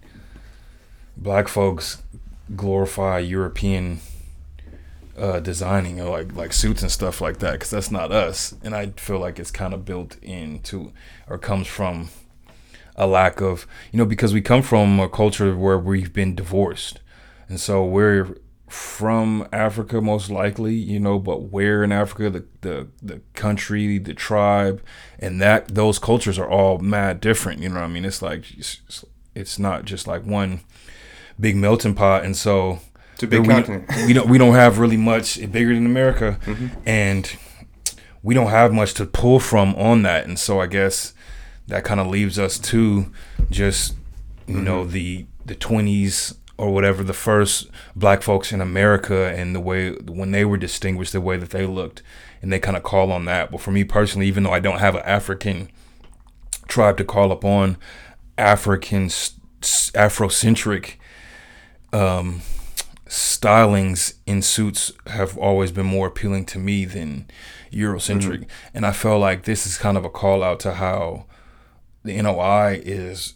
black 1.16 1.48
folks 1.48 2.02
glorify 2.56 3.20
European 3.20 4.00
uh, 5.18 5.40
designing 5.42 6.00
or 6.00 6.10
like 6.10 6.34
like 6.34 6.54
suits 6.54 6.82
and 6.82 6.90
stuff 6.92 7.20
like 7.22 7.40
that 7.40 7.54
because 7.54 7.70
that's 7.70 7.92
not 7.92 8.12
us. 8.12 8.56
And 8.64 8.74
I 8.74 8.88
feel 8.96 9.20
like 9.20 9.38
it's 9.38 9.52
kind 9.52 9.74
of 9.74 9.84
built 9.86 10.18
into 10.24 10.92
or 11.28 11.38
comes 11.38 11.68
from 11.68 12.10
a 12.96 13.06
lack 13.06 13.42
of 13.42 13.68
you 13.92 13.98
know 13.98 14.06
because 14.06 14.34
we 14.34 14.42
come 14.42 14.62
from 14.62 15.00
a 15.00 15.10
culture 15.10 15.56
where 15.56 15.78
we've 15.78 16.14
been 16.14 16.36
divorced, 16.36 17.00
and 17.50 17.60
so 17.60 17.84
we're 17.84 18.38
from 18.70 19.48
Africa 19.52 20.00
most 20.00 20.30
likely, 20.30 20.76
you 20.76 21.00
know, 21.00 21.18
but 21.18 21.44
where 21.52 21.84
in 21.84 21.92
Africa, 21.92 22.30
the, 22.30 22.46
the 22.62 22.88
the 23.02 23.22
country, 23.34 23.98
the 23.98 24.14
tribe, 24.14 24.82
and 25.18 25.42
that 25.42 25.74
those 25.74 26.00
cultures 26.00 26.38
are 26.38 26.48
all 26.48 26.78
mad 26.78 27.20
different. 27.20 27.62
You 27.62 27.70
know 27.70 27.76
what 27.76 27.86
I 27.86 27.88
mean? 27.88 28.06
It's 28.06 28.22
like 28.22 28.46
it's, 28.56 29.04
it's 29.34 29.58
not 29.58 29.86
just 29.86 30.08
like 30.08 30.24
one 30.24 30.62
big 31.40 31.56
melting 31.56 31.96
pot, 31.96 32.24
and 32.24 32.38
so 32.38 32.80
It's 33.14 33.24
a 33.24 33.28
big 33.28 33.42
we, 33.42 33.48
continent. 33.48 33.90
we 34.06 34.14
don't 34.14 34.30
we 34.30 34.38
don't 34.38 34.54
have 34.54 34.78
really 34.78 34.98
much 34.98 35.40
bigger 35.52 35.74
than 35.74 35.88
America, 35.88 36.38
mm-hmm. 36.46 36.68
and 36.86 37.36
we 38.22 38.36
don't 38.36 38.52
have 38.52 38.72
much 38.72 38.94
to 38.96 39.06
pull 39.06 39.40
from 39.40 39.74
on 39.76 40.04
that, 40.04 40.28
and 40.28 40.38
so 40.38 40.62
I 40.62 40.68
guess 40.68 41.14
that 41.68 41.84
kind 41.84 42.00
of 42.00 42.08
leaves 42.08 42.38
us 42.38 42.60
to 42.60 43.12
just 43.50 43.96
you 44.46 44.62
know 44.62 44.82
mm-hmm. 44.82 44.92
the 44.92 45.26
the 45.46 45.56
twenties 45.56 46.36
or 46.60 46.74
whatever 46.74 47.04
the 47.04 47.14
first 47.14 47.70
black 47.96 48.22
folks 48.22 48.52
in 48.52 48.60
America 48.60 49.34
and 49.34 49.56
the 49.56 49.62
way 49.62 49.94
when 49.94 50.32
they 50.32 50.44
were 50.44 50.58
distinguished 50.58 51.14
the 51.14 51.22
way 51.22 51.38
that 51.38 51.52
they 51.52 51.66
looked 51.66 52.04
and 52.42 52.52
they 52.52 52.60
kind 52.60 52.76
of 52.76 52.84
call 52.84 53.14
on 53.14 53.24
that. 53.26 53.50
But 53.50 53.62
for 53.62 53.72
me 53.72 53.86
personally 53.86 54.28
even 54.28 54.44
though 54.44 54.52
I 54.52 54.60
don't 54.60 54.80
have 54.80 54.96
an 54.96 55.04
African 55.06 55.70
tribe 56.68 56.98
to 56.98 57.06
call 57.06 57.32
upon 57.32 57.78
African 58.38 59.08
Afrocentric 59.08 60.96
um, 61.94 62.42
stylings 63.08 64.16
in 64.26 64.42
suits 64.42 64.92
have 65.08 65.38
always 65.38 65.72
been 65.72 65.86
more 65.86 66.08
appealing 66.08 66.46
to 66.48 66.60
me 66.60 66.84
than 66.84 67.30
Eurocentric, 67.72 68.48
and 68.74 68.86
I 68.86 68.92
felt 68.92 69.22
like 69.22 69.44
this 69.44 69.66
is 69.66 69.78
kind 69.78 69.98
of 69.98 70.04
a 70.06 70.10
call 70.10 70.44
out 70.44 70.60
to 70.62 70.74
how 70.74 71.26
the 72.04 72.22
NOI 72.22 72.82
is 72.84 73.36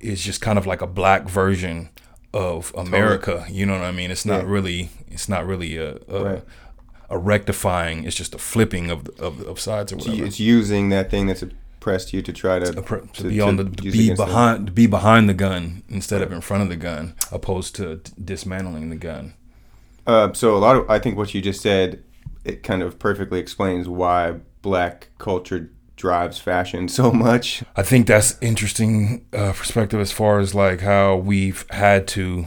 is 0.00 0.22
just 0.22 0.40
kind 0.40 0.58
of 0.58 0.66
like 0.66 0.80
a 0.80 0.86
black 0.86 1.28
version 1.28 1.90
of 2.32 2.72
America. 2.76 3.46
You 3.50 3.66
know 3.66 3.74
what 3.74 3.82
I 3.84 3.92
mean? 3.92 4.10
It's 4.10 4.26
not 4.26 4.42
Yeah. 4.44 4.50
really 4.50 4.90
it's 5.08 5.28
not 5.28 5.46
really 5.46 5.76
a 5.76 5.96
a, 6.08 6.24
Right. 6.24 6.44
a 7.10 7.18
rectifying. 7.18 8.04
It's 8.04 8.16
just 8.16 8.34
a 8.34 8.38
flipping 8.38 8.90
of 8.90 9.08
of, 9.18 9.40
of 9.42 9.58
sides 9.60 9.92
or 9.92 9.96
whatever. 9.96 10.24
It's 10.24 10.38
using 10.40 10.90
that 10.90 11.10
thing 11.10 11.26
that's 11.26 11.42
oppressed 11.42 12.12
you 12.12 12.20
to 12.22 12.32
try 12.32 12.58
to, 12.58 12.72
Appro- 12.72 13.10
to, 13.12 13.28
be 13.28 13.40
on 13.40 13.56
the 13.56 13.64
to 13.64 13.90
be 13.90 14.14
behind 14.14 14.66
to 14.66 14.72
be 14.72 14.86
behind 14.86 15.28
the 15.28 15.34
gun 15.34 15.82
instead 15.88 16.20
of 16.22 16.32
in 16.32 16.40
front 16.40 16.62
of 16.64 16.68
the 16.68 16.76
gun, 16.76 17.14
opposed 17.32 17.74
to 17.76 17.96
d- 17.96 18.12
dismantling 18.22 18.90
the 18.90 18.96
gun. 18.96 19.34
Uh, 20.06 20.32
so 20.32 20.56
a 20.56 20.58
lot 20.58 20.76
of 20.76 20.90
I 20.90 20.98
think 20.98 21.16
what 21.16 21.32
you 21.34 21.40
just 21.40 21.60
said 21.62 22.02
it 22.44 22.62
kind 22.62 22.82
of 22.82 22.98
perfectly 22.98 23.38
explains 23.38 23.88
why 23.88 24.34
black 24.62 25.08
culture 25.18 25.70
drives 25.98 26.38
fashion 26.38 26.88
so 26.88 27.12
much. 27.12 27.62
I 27.76 27.82
think 27.82 28.06
that's 28.06 28.38
interesting 28.40 29.26
uh, 29.34 29.52
perspective 29.52 30.00
as 30.00 30.12
far 30.12 30.38
as 30.38 30.54
like 30.54 30.80
how 30.80 31.16
we've 31.16 31.66
had 31.70 32.08
to 32.08 32.46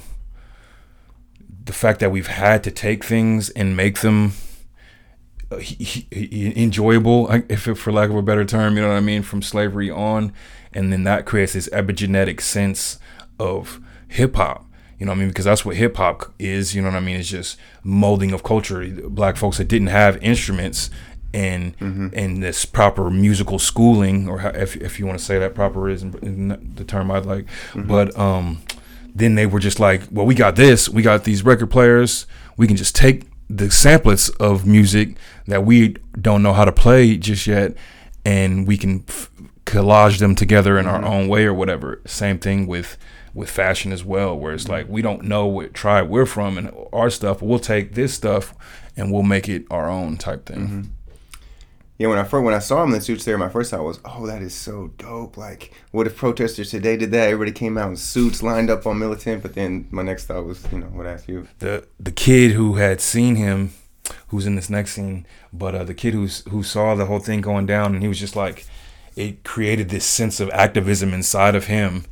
the 1.64 1.74
fact 1.74 2.00
that 2.00 2.12
we've 2.12 2.28
had 2.28 2.64
to 2.64 2.72
take 2.72 3.04
things 3.04 3.50
and 3.52 3.78
make 3.78 4.00
them 4.00 4.34
uh, 5.52 5.60
enjoyable, 6.12 7.30
if 7.50 7.62
for 7.78 7.92
lack 7.92 8.10
of 8.10 8.16
a 8.16 8.22
better 8.22 8.46
term, 8.46 8.76
you 8.76 8.82
know 8.82 8.88
what 8.88 8.98
I 8.98 9.02
mean, 9.02 9.22
from 9.22 9.44
slavery 9.44 9.92
on, 9.92 10.34
and 10.74 10.92
then 10.92 11.04
that 11.04 11.26
creates 11.26 11.54
this 11.54 11.70
epigenetic 11.70 12.42
sense 12.42 12.98
of 13.40 13.80
hip 14.08 14.36
hop. 14.36 14.66
You 14.98 15.06
know 15.06 15.12
what 15.12 15.18
I 15.18 15.20
mean? 15.20 15.28
Because 15.30 15.46
that's 15.46 15.66
what 15.66 15.76
hip 15.76 15.98
hop 15.98 16.32
is. 16.38 16.76
You 16.76 16.82
know 16.82 16.90
what 16.90 16.98
I 16.98 17.00
mean? 17.00 17.18
It's 17.18 17.30
just 17.30 17.58
molding 17.84 18.32
of 18.34 18.44
culture. 18.44 18.88
Black 19.10 19.36
folks 19.36 19.58
that 19.58 19.68
didn't 19.68 19.88
have 19.88 20.22
instruments 20.24 20.92
and 21.34 21.76
and 21.80 22.14
mm-hmm. 22.14 22.42
this 22.42 22.66
proper 22.66 23.10
musical 23.10 23.60
schooling, 23.60 24.28
or 24.28 24.40
how, 24.40 24.50
if 24.50 24.76
if 24.78 25.00
you 25.00 25.06
want 25.06 25.20
to 25.20 25.26
say 25.26 25.40
that 25.40 25.56
proper 25.56 25.90
is 25.90 26.02
the 26.02 26.86
term 26.86 27.12
I'd 27.12 27.26
like, 27.26 27.46
mm-hmm. 27.46 27.88
but 27.88 28.18
um, 28.18 28.62
then 29.14 29.36
they 29.36 29.46
were 29.46 29.60
just 29.60 29.80
like, 29.80 30.04
well, 30.12 30.26
we 30.26 30.36
got 30.36 30.56
this, 30.56 30.90
we 30.90 31.02
got 31.02 31.24
these 31.24 31.44
record 31.44 31.72
players, 31.72 32.28
we 32.58 32.68
can 32.68 32.76
just 32.76 32.96
take 32.96 33.28
the 33.50 33.66
samplets 33.66 34.34
of 34.40 34.66
music 34.66 35.16
that 35.48 35.66
we 35.66 35.98
don't 36.20 36.42
know 36.42 36.54
how 36.54 36.66
to 36.66 36.72
play 36.72 37.18
just 37.18 37.48
yet, 37.48 37.76
and 38.26 38.68
we 38.68 38.78
can 38.78 39.04
f- 39.08 39.30
collage 39.66 40.20
them 40.20 40.36
together 40.36 40.78
in 40.78 40.86
our 40.86 41.02
mm-hmm. 41.02 41.14
own 41.14 41.28
way 41.28 41.46
or 41.46 41.54
whatever. 41.54 42.02
Same 42.06 42.40
thing 42.40 42.68
with 42.68 42.98
with 43.34 43.50
fashion 43.50 43.94
as 43.94 44.04
well, 44.04 44.38
where 44.38 44.54
it's 44.54 44.68
like 44.68 44.88
we 44.90 45.02
don't 45.02 45.24
know 45.24 45.46
what 45.46 45.74
tribe 45.74 46.10
we're 46.10 46.26
from 46.26 46.58
and 46.58 46.72
our 46.92 47.10
stuff, 47.10 47.42
we'll 47.42 47.60
take 47.60 47.94
this 47.94 48.14
stuff 48.14 48.54
and 48.98 49.12
we'll 49.12 49.24
make 49.24 49.48
it 49.48 49.66
our 49.72 49.90
own 49.90 50.18
type 50.18 50.46
thing. 50.46 50.92
Yeah, 52.02 52.08
when 52.08 52.18
I 52.18 52.24
first 52.24 52.44
when 52.44 52.56
I 52.56 52.60
saw 52.60 52.82
him 52.82 52.90
in 52.90 52.96
the 52.96 53.02
suits 53.02 53.26
there, 53.26 53.38
my 53.38 53.48
first 53.48 53.70
thought 53.70 53.84
was, 53.84 54.00
"Oh, 54.04 54.26
that 54.26 54.42
is 54.42 54.56
so 54.56 54.90
dope!" 54.98 55.38
Like, 55.38 55.72
what 55.92 56.08
if 56.08 56.18
protesters 56.18 56.72
today 56.72 56.98
did 56.98 57.12
that? 57.12 57.30
Everybody 57.30 57.52
came 57.52 57.78
out 57.78 57.90
in 57.90 57.96
suits, 57.96 58.42
lined 58.42 58.72
up 58.72 58.88
on 58.88 58.98
militant. 58.98 59.44
But 59.44 59.54
then 59.54 59.88
my 59.92 60.02
next 60.02 60.26
thought 60.26 60.44
was, 60.44 60.66
you 60.72 60.80
know, 60.80 60.88
what 60.88 61.06
asked 61.06 61.30
you. 61.30 61.48
the 61.60 61.86
the 62.00 62.12
kid 62.12 62.54
who 62.54 62.78
had 62.78 63.02
seen 63.02 63.36
him, 63.36 63.74
who's 64.30 64.48
in 64.48 64.56
this 64.56 64.68
next 64.68 64.94
scene, 64.94 65.28
but 65.54 65.76
uh, 65.76 65.84
the 65.84 65.94
kid 65.94 66.16
who's 66.16 66.44
who 66.50 66.64
saw 66.64 66.96
the 66.96 67.06
whole 67.06 67.20
thing 67.20 67.40
going 67.40 67.68
down, 67.68 67.94
and 67.94 68.02
he 68.02 68.08
was 68.08 68.20
just 68.20 68.36
like, 68.36 68.66
it 69.16 69.44
created 69.44 69.90
this 69.90 70.04
sense 70.04 70.40
of 70.40 70.50
activism 70.50 71.14
inside 71.14 71.54
of 71.54 71.68
him, 71.68 72.06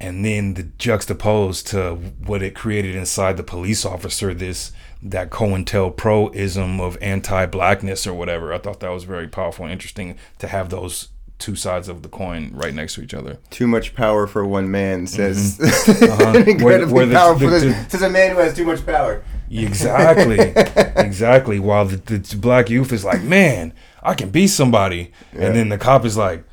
and 0.00 0.24
then 0.24 0.54
the 0.54 0.62
juxtaposed 0.62 1.66
to 1.66 1.96
what 2.24 2.40
it 2.42 2.54
created 2.54 2.94
inside 2.96 3.36
the 3.36 3.42
police 3.42 3.84
officer, 3.84 4.32
this 4.32 4.72
that 5.02 5.30
COINTELPRO-ism 5.30 6.80
of 6.80 6.98
anti-blackness 7.00 8.06
or 8.06 8.14
whatever. 8.14 8.52
I 8.52 8.58
thought 8.58 8.80
that 8.80 8.90
was 8.90 9.04
very 9.04 9.28
powerful 9.28 9.64
and 9.64 9.72
interesting 9.72 10.16
to 10.38 10.48
have 10.48 10.70
those 10.70 11.08
two 11.38 11.54
sides 11.54 11.88
of 11.88 12.02
the 12.02 12.08
coin 12.08 12.50
right 12.52 12.74
next 12.74 12.94
to 12.96 13.02
each 13.02 13.14
other. 13.14 13.38
Too 13.50 13.68
much 13.68 13.94
power 13.94 14.26
for 14.26 14.44
one 14.44 14.68
man 14.72 15.06
says 15.06 15.58
Uh-huh. 15.60 16.32
Where- 16.32 16.48
incredibly 16.48 16.92
where 16.92 17.06
the- 17.06 17.14
powerful. 17.14 17.48
the- 17.50 17.60
Says- 17.60 17.86
says 17.92 18.02
a 18.02 18.10
man 18.10 18.34
who 18.34 18.40
has 18.40 18.54
too 18.54 18.64
much 18.64 18.84
power. 18.84 19.22
Exactly, 19.50 20.38
exactly. 21.02 21.58
While 21.58 21.86
the, 21.86 21.96
the 21.96 22.36
black 22.36 22.68
youth 22.68 22.92
is 22.92 23.04
like, 23.04 23.22
man, 23.22 23.72
I 24.02 24.14
can 24.14 24.30
be 24.30 24.46
somebody, 24.46 25.12
and 25.32 25.54
then 25.56 25.68
the 25.70 25.78
cop 25.78 26.04
is 26.04 26.16
like, 26.18 26.44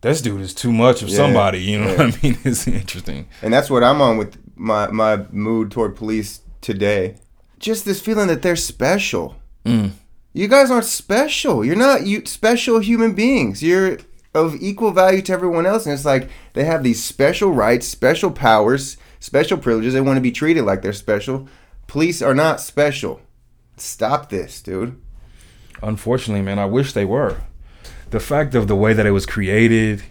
this 0.00 0.22
dude 0.22 0.40
is 0.40 0.54
too 0.54 0.72
much 0.72 1.02
of 1.02 1.08
Yeah, 1.10 1.16
somebody. 1.16 1.60
You 1.60 1.80
know 1.80 1.90
yeah. 1.90 2.06
what 2.06 2.14
I 2.16 2.18
mean? 2.22 2.38
It's 2.44 2.66
interesting. 2.66 3.28
And 3.42 3.52
that's 3.52 3.68
what 3.70 3.84
I'm 3.84 4.00
on 4.00 4.16
with 4.18 4.38
my 4.56 4.86
my 4.88 5.16
mood 5.30 5.70
toward 5.72 5.94
police 5.96 6.40
today. 6.60 7.16
Just 7.62 7.86
this 7.86 8.02
feeling 8.02 8.28
that 8.28 8.42
they're 8.42 8.56
special. 8.56 9.36
Mm. 9.64 9.92
You 10.34 10.48
guys 10.48 10.70
aren't 10.70 10.84
special. 10.84 11.64
You're 11.64 11.76
not 11.76 12.06
you 12.06 12.26
special 12.26 12.80
human 12.80 13.14
beings. 13.14 13.62
You're 13.62 13.98
of 14.34 14.56
equal 14.60 14.92
value 14.92 15.22
to 15.22 15.32
everyone 15.32 15.66
else. 15.66 15.86
And 15.86 15.92
it's 15.94 16.04
like 16.04 16.28
they 16.54 16.64
have 16.64 16.82
these 16.82 17.02
special 17.02 17.52
rights, 17.52 17.86
special 17.86 18.30
powers, 18.30 18.96
special 19.20 19.58
privileges. 19.58 19.94
They 19.94 20.00
want 20.00 20.16
to 20.16 20.22
be 20.22 20.32
treated 20.32 20.64
like 20.64 20.82
they're 20.82 20.92
special. 20.92 21.48
Police 21.86 22.22
are 22.22 22.34
not 22.34 22.60
special. 22.60 23.20
Stop 23.76 24.30
this, 24.30 24.60
dude. 24.62 25.00
Unfortunately, 25.82 26.42
man, 26.42 26.58
I 26.58 26.66
wish 26.66 26.92
they 26.92 27.04
were. 27.04 27.42
The 28.10 28.20
fact 28.20 28.54
of 28.54 28.68
the 28.68 28.76
way 28.76 28.92
that 28.92 29.06
it 29.06 29.10
was 29.10 29.26
created, 29.26 30.02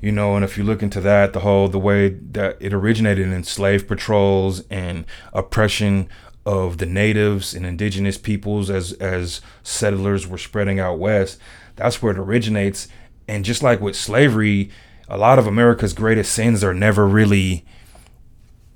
you 0.00 0.12
know, 0.12 0.36
and 0.36 0.44
if 0.44 0.58
you 0.58 0.64
look 0.64 0.82
into 0.82 1.00
that, 1.00 1.32
the 1.32 1.40
whole 1.40 1.68
the 1.68 1.78
way 1.78 2.10
that 2.10 2.56
it 2.60 2.72
originated 2.72 3.28
in 3.28 3.44
slave 3.44 3.88
patrols 3.88 4.64
and 4.68 5.04
oppression 5.32 6.08
of 6.46 6.78
the 6.78 6.86
natives 6.86 7.52
and 7.52 7.66
indigenous 7.66 8.16
peoples 8.16 8.70
as 8.70 8.92
as 8.94 9.42
settlers 9.64 10.26
were 10.26 10.38
spreading 10.38 10.78
out 10.78 10.98
west, 10.98 11.38
that's 11.74 12.00
where 12.00 12.12
it 12.12 12.18
originates. 12.18 12.88
And 13.28 13.44
just 13.44 13.62
like 13.62 13.80
with 13.80 13.96
slavery, 13.96 14.70
a 15.08 15.18
lot 15.18 15.40
of 15.40 15.46
America's 15.48 15.92
greatest 15.92 16.32
sins 16.32 16.62
are 16.62 16.72
never 16.72 17.06
really 17.06 17.66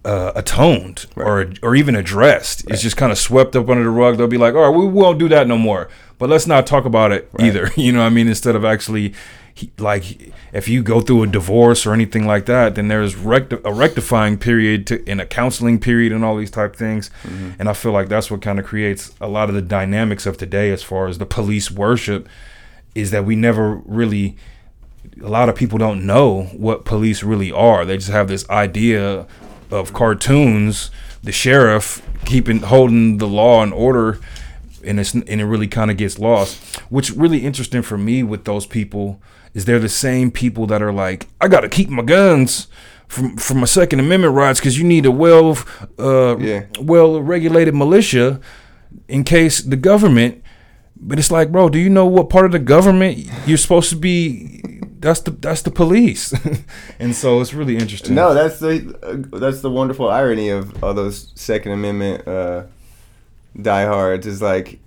uh, 0.05 0.33
atoned 0.35 1.07
or 1.15 1.53
or 1.62 1.77
even 1.77 1.95
addressed. 1.95 2.69
It's 2.69 2.83
just 2.83 2.97
kind 2.97 3.12
of 3.12 3.19
swept 3.19 3.55
up 3.55 3.69
under 3.69 3.85
the 3.85 3.91
rug. 3.91 4.17
They'll 4.17 4.27
be 4.27 4.37
like, 4.39 4.55
"All 4.55 4.69
right, 4.69 4.77
we 4.77 4.87
won't 4.87 5.21
do 5.21 5.29
that 5.29 5.47
no 5.47 5.57
more." 5.57 5.89
But 6.19 6.29
let's 6.29 6.47
not 6.47 6.67
talk 6.67 6.85
about 6.85 7.12
it 7.12 7.31
either. 7.39 7.71
You 7.77 7.93
know 7.93 8.00
what 8.00 8.07
I 8.07 8.11
mean? 8.11 8.29
Instead 8.29 8.57
of 8.57 8.65
actually 8.65 9.15
he, 9.54 9.71
like 9.78 10.33
if 10.52 10.69
you 10.69 10.83
go 10.83 11.00
through 11.00 11.23
a 11.25 11.26
divorce 11.26 11.87
or 11.87 11.92
anything 11.92 12.26
like 12.26 12.47
that, 12.47 12.75
then 12.75 12.88
there's 12.88 13.16
recti- 13.16 13.59
a 13.64 13.73
rectifying 13.73 14.38
period 14.38 14.87
to, 14.88 15.09
and 15.09 15.21
a 15.21 15.26
counseling 15.26 15.78
period 15.78 16.12
and 16.12 16.25
all 16.25 16.37
these 16.37 16.50
type 16.50 16.76
things. 16.76 17.11
Mm-hmm. 17.23 17.50
And 17.59 17.69
I 17.69 17.73
feel 17.73 17.92
like 17.92 18.09
that's 18.09 18.30
what 18.30 18.42
kind 18.42 18.59
of 18.59 18.64
creates 18.64 19.14
a 19.21 19.28
lot 19.28 19.49
of 19.49 19.54
the 19.54 19.62
dynamics 19.62 20.26
of 20.26 20.38
today 20.38 20.71
as 20.71 20.83
far 20.83 21.09
as 21.09 21.19
the 21.19 21.26
police 21.26 21.71
worship 21.71 22.28
is 22.95 23.11
that 23.11 23.25
we 23.25 23.37
never 23.37 23.76
really 23.85 24.37
a 25.23 25.28
lot 25.28 25.49
of 25.49 25.54
people 25.54 25.78
don't 25.78 26.07
know 26.07 26.45
what 26.52 26.85
police 26.85 27.23
really 27.23 27.50
are. 27.52 27.85
They 27.85 27.97
just 27.97 28.11
have 28.11 28.28
this 28.28 28.49
idea 28.49 29.26
of 29.71 29.92
cartoons, 29.92 30.90
the 31.23 31.33
sheriff 31.33 32.02
keeping 32.25 32.61
holding 32.61 33.19
the 33.19 33.26
law 33.26 33.62
and 33.62 33.73
order, 33.73 34.19
and 34.85 34.99
it's 35.01 35.15
and 35.15 35.29
it 35.29 35.45
really 35.45 35.69
kind 35.69 35.91
of 35.91 35.97
gets 35.97 36.19
lost. 36.19 36.79
What's 36.91 37.11
really 37.11 37.45
interesting 37.45 37.83
for 37.83 37.99
me 37.99 38.23
with 38.23 38.45
those 38.45 38.67
people 38.67 39.21
is 39.55 39.65
they're 39.65 39.79
the 39.79 39.89
same 39.89 40.31
people 40.31 40.67
that 40.69 40.81
are 40.83 40.93
like, 40.93 41.27
I 41.41 41.49
got 41.49 41.61
to 41.61 41.69
keep 41.69 41.89
my 41.89 42.03
guns. 42.03 42.69
From, 43.09 43.37
from 43.39 43.59
my 43.59 43.67
Second 43.67 43.99
Amendment 43.99 44.35
rights, 44.35 44.61
because 44.61 44.79
you 44.79 44.85
need 44.85 45.05
a 45.05 45.11
well, 45.11 45.59
uh, 45.99 46.37
Yeah. 46.39 46.67
well 46.81 47.21
regulated 47.21 47.75
militia 47.75 48.39
in 49.09 49.25
case 49.25 49.61
the 49.63 49.75
government. 49.75 50.45
But 50.97 51.19
it's 51.19 51.29
like, 51.33 51.51
bro, 51.51 51.69
do 51.71 51.81
you 51.81 51.91
know 51.91 52.07
what 52.07 52.31
part 52.31 52.47
of 52.47 52.53
the 52.53 52.61
government 52.61 53.29
you're 53.49 53.59
supposed 53.59 53.91
to 53.91 53.97
be? 53.97 54.61
That's 55.01 55.19
the 55.23 55.33
that's 55.33 55.63
the 55.63 55.73
police, 55.73 56.33
and 57.01 57.13
so 57.17 57.41
it's 57.41 57.53
really 57.53 57.77
interesting. 57.79 58.15
No, 58.15 58.33
that's 58.33 58.61
the 58.61 58.97
uh, 59.03 59.39
that's 59.39 59.61
the 59.63 59.71
wonderful 59.71 60.09
irony 60.09 60.51
of 60.51 60.85
all 60.85 60.95
those 60.95 61.33
Second 61.35 61.73
Amendment 61.73 62.29
uh, 62.29 62.65
diehards 63.61 64.26
is 64.26 64.40
like 64.42 64.78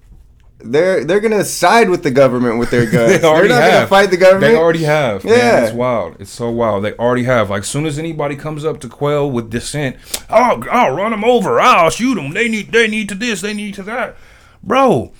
they're 0.65 1.03
they're 1.03 1.20
gonna 1.20 1.43
side 1.43 1.89
with 1.89 2.03
the 2.03 2.12
government 2.12 2.58
with 2.58 2.72
their 2.72 2.86
guns. 2.89 3.20
they 3.20 3.27
already 3.27 3.48
are 3.53 3.60
not 3.60 3.62
have. 3.63 3.74
gonna 3.74 3.88
fight 3.88 4.12
the 4.12 4.17
government. 4.17 4.53
They 4.53 4.58
already 4.58 4.84
have. 4.84 5.25
Yeah, 5.25 5.36
Yeah. 5.36 5.63
it's 5.65 5.74
wild. 5.74 6.15
It's 6.20 6.32
so 6.32 6.50
wild. 6.50 6.86
They 6.86 6.93
already 6.93 7.24
have. 7.25 7.50
Like, 7.50 7.63
as 7.63 7.67
soon 7.67 7.86
as 7.86 8.00
anybody 8.00 8.36
comes 8.38 8.63
up 8.63 8.79
to 8.82 8.88
quell 8.88 9.29
with 9.29 9.50
dissent, 9.50 9.98
I'll 10.29 10.63
I'll 10.72 10.96
run 10.96 11.12
them 11.12 11.25
over. 11.25 11.60
I'll 11.60 11.89
shoot 11.89 12.15
them. 12.15 12.32
They 12.32 12.48
need 12.48 12.72
they 12.72 12.88
need 12.88 13.10
to 13.10 13.15
this. 13.15 13.41
They 13.41 13.53
need 13.53 13.74
to 13.75 13.84
that, 13.84 14.15
bro. 14.63 15.12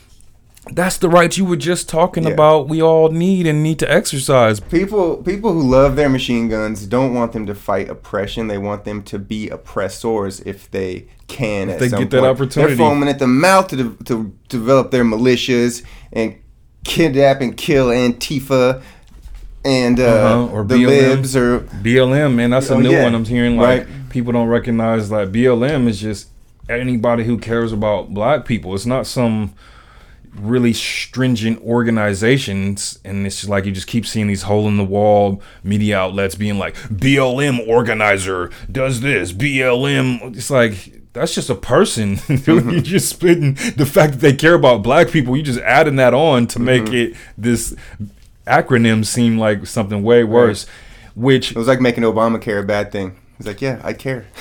That's 0.72 0.98
the 0.98 1.10
right 1.10 1.36
you 1.38 1.44
were 1.44 1.58
just 1.58 1.90
talking 1.90 2.24
Yeah. 2.24 2.30
about. 2.32 2.70
We 2.70 2.82
all 2.82 3.10
need 3.10 3.46
and 3.48 3.62
need 3.62 3.80
to 3.80 3.92
exercise. 3.92 4.62
People 4.62 5.18
people 5.18 5.52
who 5.54 5.62
love 5.62 5.96
their 5.98 6.08
machine 6.10 6.48
guns 6.48 6.86
don't 6.86 7.14
want 7.14 7.34
them 7.34 7.46
to 7.48 7.54
fight 7.56 7.90
oppression. 7.90 8.48
They 8.48 8.58
want 8.58 8.86
them 8.86 9.04
to 9.04 9.20
be 9.20 9.50
oppressors 9.50 10.40
if 10.46 10.72
they 10.72 11.06
can. 11.28 11.70
If 11.70 11.80
they 11.80 11.90
get 11.90 12.12
that 12.12 12.24
opportunity. 12.24 12.76
they're 12.76 12.86
foaming 12.86 13.10
at 13.10 13.20
the 13.20 13.28
mouth 13.28 13.68
to 13.70 13.76
de- 13.76 14.04
to 14.06 14.32
develop 14.48 14.92
their 14.92 15.04
militias 15.04 15.84
and 16.14 16.36
kidnap 16.86 17.42
and 17.42 17.58
kill 17.58 17.88
Antifa 17.88 18.82
and 19.66 20.00
uh, 20.00 20.04
Uh-huh, 20.04 20.46
or 20.54 20.64
the 20.64 20.76
BLM. 20.76 20.88
libs 20.88 21.36
or 21.36 21.60
BLM, 21.82 22.36
man, 22.36 22.52
that's 22.52 22.70
a 22.70 22.76
Oh, 22.76 22.80
new 22.80 22.92
yeah. 22.92 23.04
one. 23.04 23.16
I'm 23.16 23.26
hearing 23.26 23.58
like 23.58 23.82
Right. 23.86 24.10
people 24.10 24.32
don't 24.32 24.48
recognize 24.48 25.12
like 25.12 25.32
BLM 25.34 25.88
is 25.90 26.00
just 26.00 26.28
anybody 26.70 27.26
who 27.26 27.38
cares 27.38 27.74
about 27.74 28.14
black 28.14 28.46
people. 28.46 28.74
It's 28.76 28.86
not 28.86 29.06
some 29.08 29.52
really 30.36 30.74
stringent 30.74 31.62
organizations 31.62 33.00
and 33.06 33.26
it's 33.26 33.38
just 33.38 33.50
like 33.50 33.66
you 33.66 33.72
just 33.72 33.88
keep 33.88 34.06
seeing 34.06 34.28
these 34.28 34.44
hole 34.44 34.68
in 34.68 34.78
the 34.78 34.84
wall 34.84 35.42
media 35.64 35.98
outlets 35.98 36.36
being 36.36 36.58
like 36.58 36.76
BLM 36.76 37.68
organizer 37.68 38.50
does 38.72 39.02
this 39.02 39.32
BLM 39.32 40.36
it's 40.36 40.50
like 40.50 41.04
that's 41.14 41.36
just 41.36 41.50
a 41.50 41.56
person 41.56 42.20
you're 42.28 42.62
just 42.82 43.10
spitting 43.10 43.54
the 43.76 43.86
fact 43.86 44.14
that 44.14 44.22
they 44.22 44.34
care 44.34 44.56
about 44.56 44.82
black 44.82 45.10
people 45.12 45.36
You're 45.36 45.46
just 45.46 45.60
adding 45.60 45.98
that 45.98 46.14
on 46.14 46.48
to 46.48 46.60
make 46.60 46.84
mm-hmm. 46.84 47.14
it 47.14 47.18
this 47.38 47.76
acronym 48.48 49.06
seem 49.06 49.38
like 49.38 49.68
something 49.68 50.02
way 50.02 50.24
worse 50.24 50.66
which 51.16 51.52
It 51.52 51.58
was 51.58 51.68
like 51.68 51.80
making 51.80 52.04
Obamacare 52.04 52.60
a 52.60 52.66
bad 52.66 52.92
thing. 52.92 53.20
He's 53.38 53.48
like, 53.48 53.62
yeah, 53.62 53.82
I 53.84 53.94
care. 53.94 54.26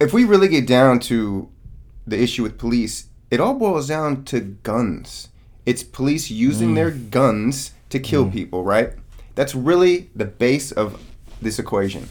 if 0.00 0.12
we 0.12 0.24
really 0.24 0.48
get 0.48 0.66
down 0.66 1.00
to 1.00 1.48
the 2.06 2.20
issue 2.20 2.42
with 2.42 2.58
police, 2.58 3.08
it 3.34 3.40
all 3.40 3.54
boils 3.54 3.88
down 3.88 4.24
to 4.26 4.40
guns. 4.40 5.28
It's 5.66 5.82
police 5.82 6.30
using 6.30 6.70
mm. 6.70 6.74
their 6.76 6.92
guns 6.92 7.72
to 7.90 7.98
kill 7.98 8.26
mm. 8.26 8.32
people, 8.32 8.62
right? 8.62 8.92
That's 9.34 9.56
really 9.56 10.08
the 10.14 10.24
base 10.24 10.70
of 10.70 11.02
this 11.42 11.58
equation. 11.58 12.08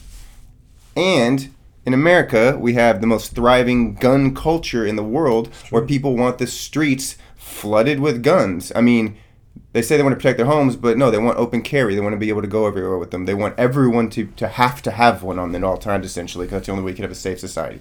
And 0.97 1.49
in 1.85 1.93
America, 1.93 2.57
we 2.59 2.73
have 2.73 2.99
the 2.99 3.07
most 3.07 3.33
thriving 3.33 3.95
gun 3.95 4.35
culture 4.35 4.85
in 4.85 4.97
the 4.97 5.03
world 5.03 5.47
where 5.69 5.85
people 5.85 6.17
want 6.17 6.39
the 6.39 6.47
streets 6.47 7.17
flooded 7.37 8.01
with 8.01 8.21
guns. 8.21 8.73
I 8.75 8.81
mean, 8.81 9.15
they 9.71 9.81
say 9.81 9.95
they 9.95 10.03
want 10.03 10.13
to 10.13 10.17
protect 10.17 10.37
their 10.37 10.45
homes, 10.45 10.75
but 10.75 10.97
no, 10.97 11.09
they 11.09 11.17
want 11.17 11.37
open 11.37 11.61
carry. 11.61 11.95
They 11.95 12.01
want 12.01 12.13
to 12.13 12.19
be 12.19 12.29
able 12.29 12.41
to 12.41 12.47
go 12.47 12.67
everywhere 12.67 12.97
with 12.97 13.11
them. 13.11 13.25
They 13.25 13.33
want 13.33 13.57
everyone 13.57 14.09
to, 14.11 14.25
to 14.25 14.49
have 14.49 14.81
to 14.81 14.91
have 14.91 15.23
one 15.23 15.39
on 15.39 15.53
them 15.53 15.63
at 15.63 15.67
all 15.67 15.77
times, 15.77 16.05
essentially, 16.05 16.47
because 16.47 16.57
that's 16.57 16.65
the 16.65 16.73
only 16.73 16.83
way 16.83 16.91
you 16.91 16.95
can 16.95 17.03
have 17.03 17.11
a 17.11 17.15
safe 17.15 17.39
society. 17.39 17.79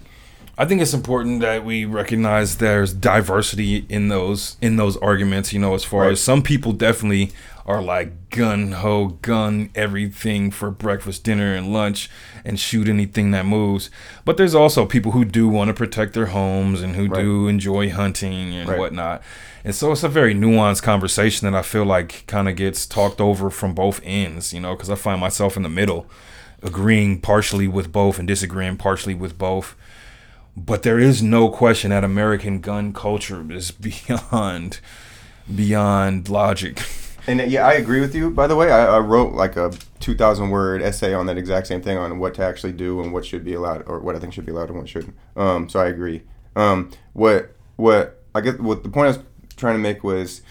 I 0.55 0.65
think 0.65 0.81
it's 0.81 0.93
important 0.93 1.41
that 1.41 1.65
we 1.65 1.83
recognize 1.85 2.57
there's 2.57 2.93
diversity 2.93 3.85
in 3.89 4.09
those 4.09 4.55
in 4.61 4.75
those 4.75 4.97
arguments. 4.97 5.51
You 5.51 5.59
know, 5.59 5.73
as 5.73 5.83
far 5.83 6.03
Right. 6.03 6.11
as 6.11 6.21
some 6.21 6.43
people 6.43 6.73
definitely 6.73 7.31
are 7.65 7.81
like 7.81 8.29
gun 8.29 8.73
ho 8.73 9.17
gun 9.21 9.69
everything 9.73 10.51
for 10.51 10.69
breakfast, 10.69 11.23
dinner, 11.23 11.55
and 11.55 11.73
lunch, 11.73 12.07
and 12.45 12.59
shoot 12.59 12.87
anything 12.87 13.31
that 13.31 13.45
moves. 13.47 13.89
But 14.25 14.37
there's 14.37 14.53
also 14.53 14.85
people 14.85 15.13
who 15.13 15.25
do 15.25 15.47
want 15.47 15.69
to 15.69 15.73
protect 15.73 16.13
their 16.13 16.27
homes 16.27 16.81
and 16.83 16.95
who 16.95 17.07
do 17.07 17.47
enjoy 17.47 17.89
hunting 17.89 18.53
and 18.53 18.69
Right. 18.69 18.77
whatnot. 18.77 19.23
And 19.65 19.73
so 19.73 19.91
it's 19.93 20.03
a 20.03 20.09
very 20.09 20.35
nuanced 20.35 20.83
conversation 20.83 21.49
that 21.49 21.57
I 21.57 21.63
feel 21.63 21.85
like 21.85 22.25
kind 22.27 22.47
of 22.49 22.55
gets 22.57 22.85
talked 22.85 23.19
over 23.21 23.49
from 23.49 23.73
both 23.73 24.01
ends. 24.03 24.53
You 24.53 24.59
know, 24.59 24.75
because 24.75 24.89
I 24.91 24.95
find 24.95 25.19
myself 25.19 25.57
in 25.57 25.63
the 25.63 25.69
middle, 25.69 26.05
agreeing 26.61 27.21
partially 27.21 27.67
with 27.67 27.91
both 27.91 28.19
and 28.19 28.27
disagreeing 28.27 28.77
partially 28.77 29.15
with 29.15 29.37
both. 29.39 29.75
But 30.55 30.83
there 30.83 30.99
is 30.99 31.23
no 31.23 31.49
question 31.49 31.89
that 31.89 32.03
American 32.03 32.59
gun 32.61 32.93
culture 32.93 33.43
is 33.51 33.71
beyond 33.87 34.79
beyond 35.53 36.29
logic. 36.29 36.81
And 37.25 37.39
yeah, 37.49 37.65
I 37.65 37.75
agree 37.75 38.01
with 38.01 38.13
you. 38.13 38.31
By 38.31 38.47
the 38.47 38.55
way, 38.57 38.69
I, 38.69 38.97
I 38.97 38.99
wrote 38.99 39.31
like 39.31 39.55
a 39.55 39.71
2,000 40.01 40.49
word 40.49 40.81
essay 40.81 41.13
on 41.13 41.25
that 41.27 41.37
exact 41.37 41.67
same 41.67 41.81
thing 41.81 41.97
on 41.97 42.19
what 42.19 42.33
to 42.33 42.43
actually 42.43 42.73
do 42.73 42.99
and 43.01 43.13
what 43.13 43.25
should 43.25 43.45
be 43.45 43.53
allowed, 43.53 43.83
or 43.87 43.99
what 44.01 44.13
I 44.13 44.19
think 44.19 44.33
should 44.33 44.45
be 44.45 44.51
allowed 44.51 44.67
and 44.67 44.77
what 44.77 44.89
shouldn't. 44.89 45.15
Um, 45.37 45.69
so 45.69 45.79
I 45.79 45.85
agree. 45.87 46.23
Um, 46.57 46.91
what 47.13 47.55
what 47.77 48.21
I 48.35 48.41
guess 48.41 48.57
what 48.57 48.83
the 48.83 48.89
point 48.89 49.05
I 49.05 49.07
was 49.11 49.19
trying 49.55 49.75
to 49.75 49.79
make 49.79 50.03
was, 50.03 50.41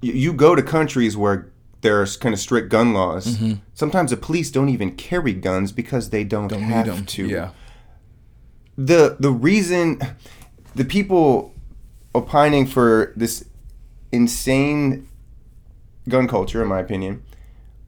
you, 0.00 0.12
you 0.12 0.32
go 0.32 0.54
to 0.54 0.62
countries 0.62 1.16
where 1.16 1.50
there's 1.80 2.16
kind 2.16 2.32
of 2.32 2.38
strict 2.38 2.68
gun 2.68 2.94
laws. 2.94 3.36
Sometimes 3.74 4.12
the 4.12 4.16
police 4.16 4.52
don't 4.52 4.68
even 4.68 4.94
carry 4.94 5.32
guns 5.32 5.72
because 5.72 6.10
they 6.10 6.22
don't, 6.22 6.46
Don't 6.46 6.62
have 6.62 6.86
need 6.86 6.94
them. 6.94 7.06
to 7.06 7.26
Yeah. 7.26 7.50
The 8.86 9.16
the 9.20 9.30
reason 9.30 10.00
the 10.74 10.84
people 10.84 11.54
opining 12.14 12.66
for 12.66 13.12
this 13.14 13.44
insane 14.10 15.06
gun 16.08 16.26
culture, 16.26 16.62
in 16.62 16.68
my 16.68 16.80
opinion, 16.80 17.22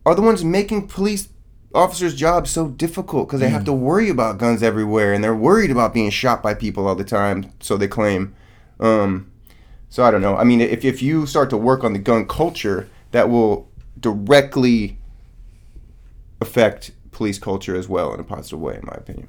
are 0.05 0.14
the 0.14 0.22
ones 0.22 0.44
making 0.44 0.88
police 0.88 1.28
officers' 1.74 2.14
jobs 2.14 2.50
so 2.50 2.68
difficult 2.68 3.28
because 3.28 3.40
they 3.40 3.48
have 3.48 3.64
to 3.64 3.72
worry 3.72 4.11
about 4.11 4.37
guns 4.37 4.62
everywhere 4.62 5.14
and 5.14 5.24
they're 5.24 5.35
worried 5.35 5.70
about 5.70 5.94
being 5.94 6.11
shot 6.11 6.42
by 6.42 6.52
people 6.52 6.87
all 6.87 6.94
the 6.94 7.05
time. 7.05 7.50
So 7.61 7.78
they 7.78 7.88
claim. 7.88 8.35
Um, 8.78 9.31
so 9.88 10.05
I 10.05 10.11
don't 10.11 10.20
know. 10.20 10.37
I 10.37 10.44
mean, 10.44 10.61
if 10.61 10.85
if 10.85 11.00
you 11.02 11.26
start 11.26 11.48
to 11.50 11.57
work 11.57 11.85
on 11.85 11.94
the 11.94 11.98
gun 11.98 12.26
culture, 12.26 12.88
that 13.12 13.31
will 13.31 13.70
directly 13.98 14.98
affect 16.40 16.90
police 17.12 17.38
culture 17.38 17.76
as 17.76 17.88
well 17.88 18.12
in 18.12 18.20
a 18.20 18.24
positive 18.24 18.61
way, 18.61 18.74
in 18.74 18.83
my 18.85 18.94
opinion. 18.94 19.28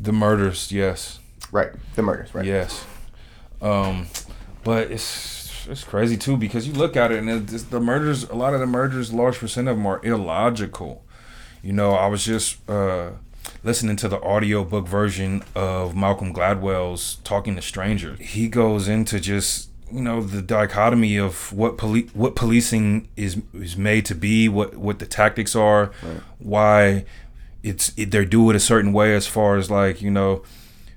The 0.00 0.12
murders, 0.12 0.70
yes. 0.72 1.18
Right. 1.50 1.70
The 1.94 2.02
murders. 2.02 2.34
Right. 2.34 2.44
Yes. 2.44 2.84
Um, 3.60 4.06
but 4.64 4.90
it's 4.90 5.66
it's 5.68 5.84
crazy 5.84 6.16
too 6.16 6.36
because 6.36 6.66
you 6.66 6.72
look 6.72 6.96
at 6.96 7.12
it 7.12 7.18
and 7.18 7.50
it's, 7.52 7.64
the 7.64 7.80
murders, 7.80 8.24
a 8.24 8.34
lot 8.34 8.54
of 8.54 8.60
the 8.60 8.66
murders, 8.66 9.12
large 9.12 9.38
percent 9.38 9.68
of 9.68 9.76
them 9.76 9.86
are 9.86 10.00
illogical. 10.04 11.04
You 11.62 11.72
know, 11.72 11.92
I 11.92 12.06
was 12.06 12.24
just 12.24 12.68
uh, 12.70 13.10
listening 13.64 13.96
to 13.96 14.08
the 14.08 14.20
audiobook 14.20 14.86
version 14.86 15.42
of 15.54 15.96
Malcolm 15.96 16.32
Gladwell's 16.32 17.16
Talking 17.24 17.56
to 17.56 17.62
Strangers. 17.62 18.18
He 18.20 18.48
goes 18.48 18.88
into 18.88 19.20
just 19.20 19.70
you 19.90 20.02
know 20.02 20.22
the 20.22 20.42
dichotomy 20.42 21.16
of 21.18 21.52
what 21.52 21.78
poli- 21.78 22.10
what 22.14 22.36
policing 22.36 23.08
is 23.16 23.40
is 23.52 23.76
made 23.76 24.04
to 24.06 24.14
be, 24.14 24.48
what 24.48 24.76
what 24.76 24.98
the 24.98 25.06
tactics 25.06 25.56
are, 25.56 25.90
why 26.38 27.04
it's 27.62 27.92
it, 27.96 28.10
they're 28.10 28.24
do 28.24 28.48
it 28.50 28.56
a 28.56 28.60
certain 28.60 28.92
way 28.92 29.14
as 29.14 29.26
far 29.26 29.56
as 29.56 29.70
like 29.70 30.00
you 30.00 30.10
know 30.10 30.42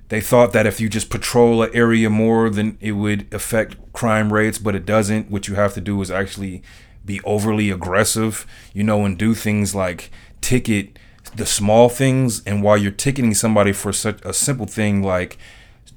they 0.08 0.20
thought 0.20 0.52
that 0.52 0.66
if 0.66 0.80
you 0.80 0.88
just 0.88 1.08
patrol 1.08 1.62
an 1.62 1.70
area 1.72 2.10
more 2.10 2.50
then 2.50 2.76
it 2.80 2.92
would 2.92 3.32
affect 3.32 3.76
crime 3.92 4.32
rates 4.32 4.58
but 4.58 4.74
it 4.74 4.86
doesn't. 4.86 5.30
What 5.30 5.48
you 5.48 5.54
have 5.54 5.74
to 5.74 5.80
do 5.80 6.00
is 6.02 6.10
actually 6.10 6.62
be 7.04 7.20
overly 7.22 7.70
aggressive 7.70 8.46
you 8.72 8.84
know 8.84 9.04
and 9.04 9.18
do 9.18 9.34
things 9.34 9.74
like 9.74 10.10
ticket 10.40 10.98
the 11.36 11.46
small 11.46 11.88
things. 11.88 12.42
And 12.44 12.62
while 12.62 12.76
you're 12.76 12.90
ticketing 12.90 13.34
somebody 13.34 13.72
for 13.72 13.92
such 13.92 14.20
a 14.24 14.32
simple 14.32 14.66
thing 14.66 15.02
like 15.02 15.38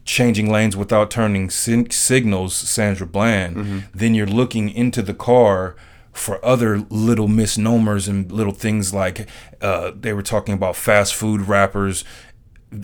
changing 0.03 0.51
lanes 0.51 0.77
without 0.77 1.09
turning 1.09 1.49
sin- 1.49 1.89
signals 1.89 2.55
Sandra 2.55 3.07
Bland 3.07 3.55
mm-hmm. 3.55 3.79
then 3.93 4.13
you're 4.13 4.27
looking 4.27 4.69
into 4.69 5.01
the 5.01 5.15
car 5.15 5.75
for 6.15 6.43
other 6.43 6.79
little 6.89 7.27
misnomers 7.27 8.07
and 8.07 8.31
little 8.31 8.53
things 8.53 8.93
like 8.93 9.27
uh, 9.61 9.91
they 9.93 10.13
were 10.13 10.23
talking 10.23 10.53
about 10.53 10.75
fast 10.75 11.13
food 11.13 11.41
wrappers 11.41 12.03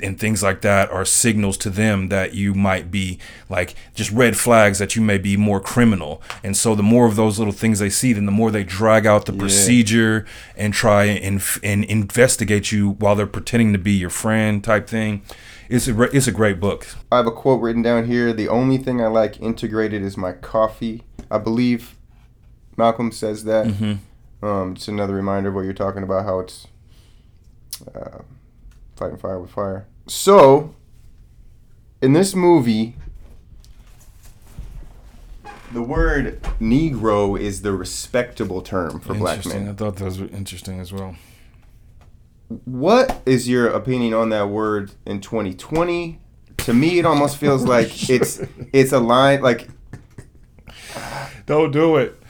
and 0.03 0.19
things 0.19 0.41
like 0.43 0.61
that 0.61 0.89
are 0.89 1.03
signals 1.03 1.57
to 1.57 1.69
them 1.69 2.09
that 2.09 2.33
you 2.33 2.53
might 2.53 2.91
be 2.91 3.19
like 3.49 3.75
just 3.93 4.11
red 4.11 4.37
flags 4.37 4.79
that 4.79 4.95
you 4.95 5.01
may 5.01 5.17
be 5.17 5.35
more 5.35 5.59
criminal. 5.59 6.21
And 6.43 6.55
so 6.55 6.75
the 6.75 6.83
more 6.83 7.05
of 7.05 7.15
those 7.15 7.39
little 7.39 7.53
things 7.53 7.79
they 7.79 7.89
see, 7.89 8.13
then 8.13 8.25
the 8.25 8.31
more 8.31 8.51
they 8.51 8.63
drag 8.63 9.05
out 9.05 9.25
the 9.25 9.33
procedure 9.33 10.25
and 10.55 10.73
try 10.73 11.05
and 11.05 11.41
and 11.63 11.83
investigate 11.85 12.71
you 12.71 12.91
while 12.91 13.15
they're 13.15 13.27
pretending 13.27 13.73
to 13.73 13.79
be 13.79 13.93
your 13.93 14.09
friend 14.09 14.63
type 14.63 14.87
thing. 14.87 15.23
It's 15.69 15.87
a 15.87 16.01
it's 16.15 16.27
a 16.27 16.31
great 16.31 16.59
book. 16.59 16.87
I 17.11 17.17
have 17.17 17.27
a 17.27 17.31
quote 17.31 17.61
written 17.61 17.81
down 17.81 18.05
here. 18.05 18.33
The 18.33 18.49
only 18.49 18.77
thing 18.77 19.01
I 19.01 19.07
like 19.07 19.41
integrated 19.41 20.03
is 20.03 20.17
my 20.17 20.33
coffee. 20.33 21.03
I 21.29 21.37
believe 21.37 21.97
Malcolm 22.77 23.11
says 23.11 23.43
that. 23.45 23.67
Um, 24.43 24.73
it's 24.73 24.87
another 24.87 25.13
reminder 25.13 25.49
of 25.49 25.55
what 25.55 25.65
you're 25.65 25.73
talking 25.73 26.01
about, 26.03 26.25
how 26.25 26.39
it's 26.39 26.67
uh, 27.93 28.19
fighting 28.95 29.17
fire 29.17 29.39
with 29.39 29.51
fire. 29.51 29.85
So, 30.07 30.73
in 32.01 32.13
this 32.13 32.33
movie, 32.33 32.95
the 35.71 35.81
word 35.81 36.41
Negro 36.59 37.39
is 37.39 37.61
the 37.61 37.71
respectable 37.71 38.61
term 38.61 38.99
for 38.99 39.13
black 39.13 39.37
Interesting. 39.37 39.69
I 39.69 39.73
thought 39.73 39.97
that 39.97 40.05
was 40.05 40.19
interesting 40.19 40.79
as 40.79 40.91
well. 40.91 41.15
What 42.65 43.21
is 43.25 43.47
your 43.47 43.67
opinion 43.67 44.13
on 44.13 44.29
that 44.29 44.49
word 44.49 44.91
in 45.05 45.21
2020? 45.21 46.19
To 46.57 46.73
me, 46.73 46.99
it 46.99 47.05
almost 47.05 47.37
feels 47.37 47.63
like 47.63 48.09
it's 48.09 48.41
it's 48.73 48.91
a 48.91 48.99
line 48.99 49.41
like 49.41 49.69
Don't 51.45 51.71
do 51.71 51.97
it. 51.97 52.20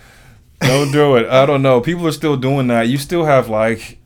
Don't 0.62 0.92
do 0.92 1.16
it. 1.16 1.28
I 1.28 1.46
don't 1.46 1.62
know. 1.62 1.82
People 1.82 2.08
are 2.08 2.12
still 2.12 2.38
doing 2.38 2.68
that. 2.68 2.84
You 2.88 2.98
still 2.98 3.26
have 3.26 3.50
like 3.50 3.98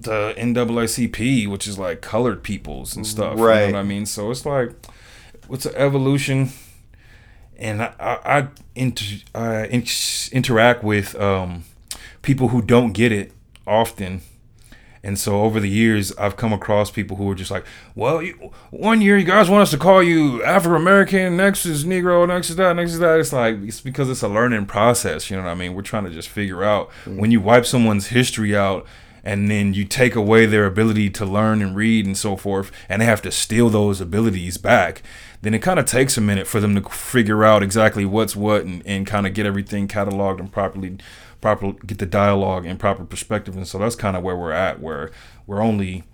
the 0.00 0.34
NAACP, 0.36 1.48
which 1.48 1.66
is 1.66 1.78
like 1.78 2.00
colored 2.00 2.42
peoples 2.42 2.94
and 2.96 3.06
stuff. 3.06 3.38
You 3.38 3.44
Right. 3.46 3.66
know 3.68 3.72
what 3.74 3.80
I 3.80 3.82
mean? 3.82 4.06
So 4.06 4.30
it's 4.30 4.44
like, 4.46 4.72
what's 5.46 5.66
an 5.66 5.74
evolution? 5.74 6.50
And 7.58 7.82
I, 7.82 7.92
I, 7.98 8.38
I, 8.38 8.48
inter, 8.76 9.04
I 9.34 9.64
in, 9.66 9.84
interact 10.32 10.84
with 10.84 11.14
um, 11.20 11.64
people 12.22 12.48
who 12.48 12.62
don't 12.62 12.92
get 12.92 13.10
it 13.10 13.32
often. 13.66 14.20
And 15.02 15.18
so 15.18 15.42
over 15.42 15.60
the 15.60 15.68
years, 15.68 16.16
I've 16.16 16.36
come 16.36 16.52
across 16.52 16.90
people 16.90 17.16
who 17.16 17.30
are 17.30 17.34
just 17.34 17.50
like, 17.50 17.64
well, 17.94 18.22
you, 18.22 18.50
one 18.70 19.00
year 19.00 19.16
you 19.16 19.24
guys 19.24 19.48
want 19.48 19.62
us 19.62 19.70
to 19.70 19.78
call 19.78 20.02
you 20.02 20.42
Afro 20.42 20.76
American, 20.76 21.36
next 21.36 21.66
is 21.66 21.84
Negro, 21.84 22.26
next 22.26 22.50
is 22.50 22.56
that, 22.56 22.74
next 22.76 22.92
is 22.92 22.98
that. 22.98 23.20
It's 23.20 23.32
like, 23.32 23.56
it's 23.62 23.80
because 23.80 24.08
it's 24.10 24.22
a 24.22 24.28
learning 24.28 24.66
process. 24.66 25.30
You 25.30 25.36
know 25.36 25.44
what 25.44 25.50
I 25.50 25.54
mean? 25.54 25.74
We're 25.74 25.82
trying 25.82 26.04
to 26.04 26.10
just 26.10 26.28
figure 26.28 26.64
out 26.64 26.90
mm. 27.04 27.18
when 27.18 27.30
you 27.30 27.40
wipe 27.40 27.66
someone's 27.66 28.08
history 28.08 28.56
out 28.56 28.86
and 29.24 29.50
then 29.50 29.74
you 29.74 29.84
take 29.84 30.14
away 30.14 30.46
their 30.46 30.64
ability 30.64 31.10
to 31.10 31.26
learn 31.26 31.60
and 31.60 31.76
read 31.76 32.06
and 32.06 32.16
so 32.16 32.36
forth, 32.36 32.70
and 32.88 33.02
they 33.02 33.06
have 33.06 33.20
to 33.22 33.30
steal 33.30 33.68
those 33.68 34.00
abilities 34.00 34.56
back. 34.56 35.02
Then 35.42 35.54
it 35.54 35.60
kind 35.60 35.78
of 35.78 35.86
takes 35.86 36.16
a 36.16 36.20
minute 36.20 36.46
for 36.46 36.60
them 36.60 36.74
to 36.74 36.88
figure 36.88 37.44
out 37.44 37.62
exactly 37.62 38.04
what's 38.04 38.34
what 38.34 38.62
and, 38.64 38.82
and 38.86 39.06
kind 39.06 39.26
of 39.26 39.34
get 39.34 39.46
everything 39.46 39.86
cataloged 39.86 40.40
and 40.40 40.50
properly 40.50 40.98
proper 41.40 41.72
get 41.72 41.98
the 41.98 42.06
dialogue 42.06 42.66
in 42.66 42.76
proper 42.76 43.04
perspective 43.04 43.56
and 43.56 43.66
so 43.66 43.78
that's 43.78 43.94
kind 43.94 44.16
of 44.16 44.22
where 44.22 44.36
we're 44.36 44.52
at 44.52 44.80
where 44.80 45.10
we're 45.46 45.62
only 45.62 46.04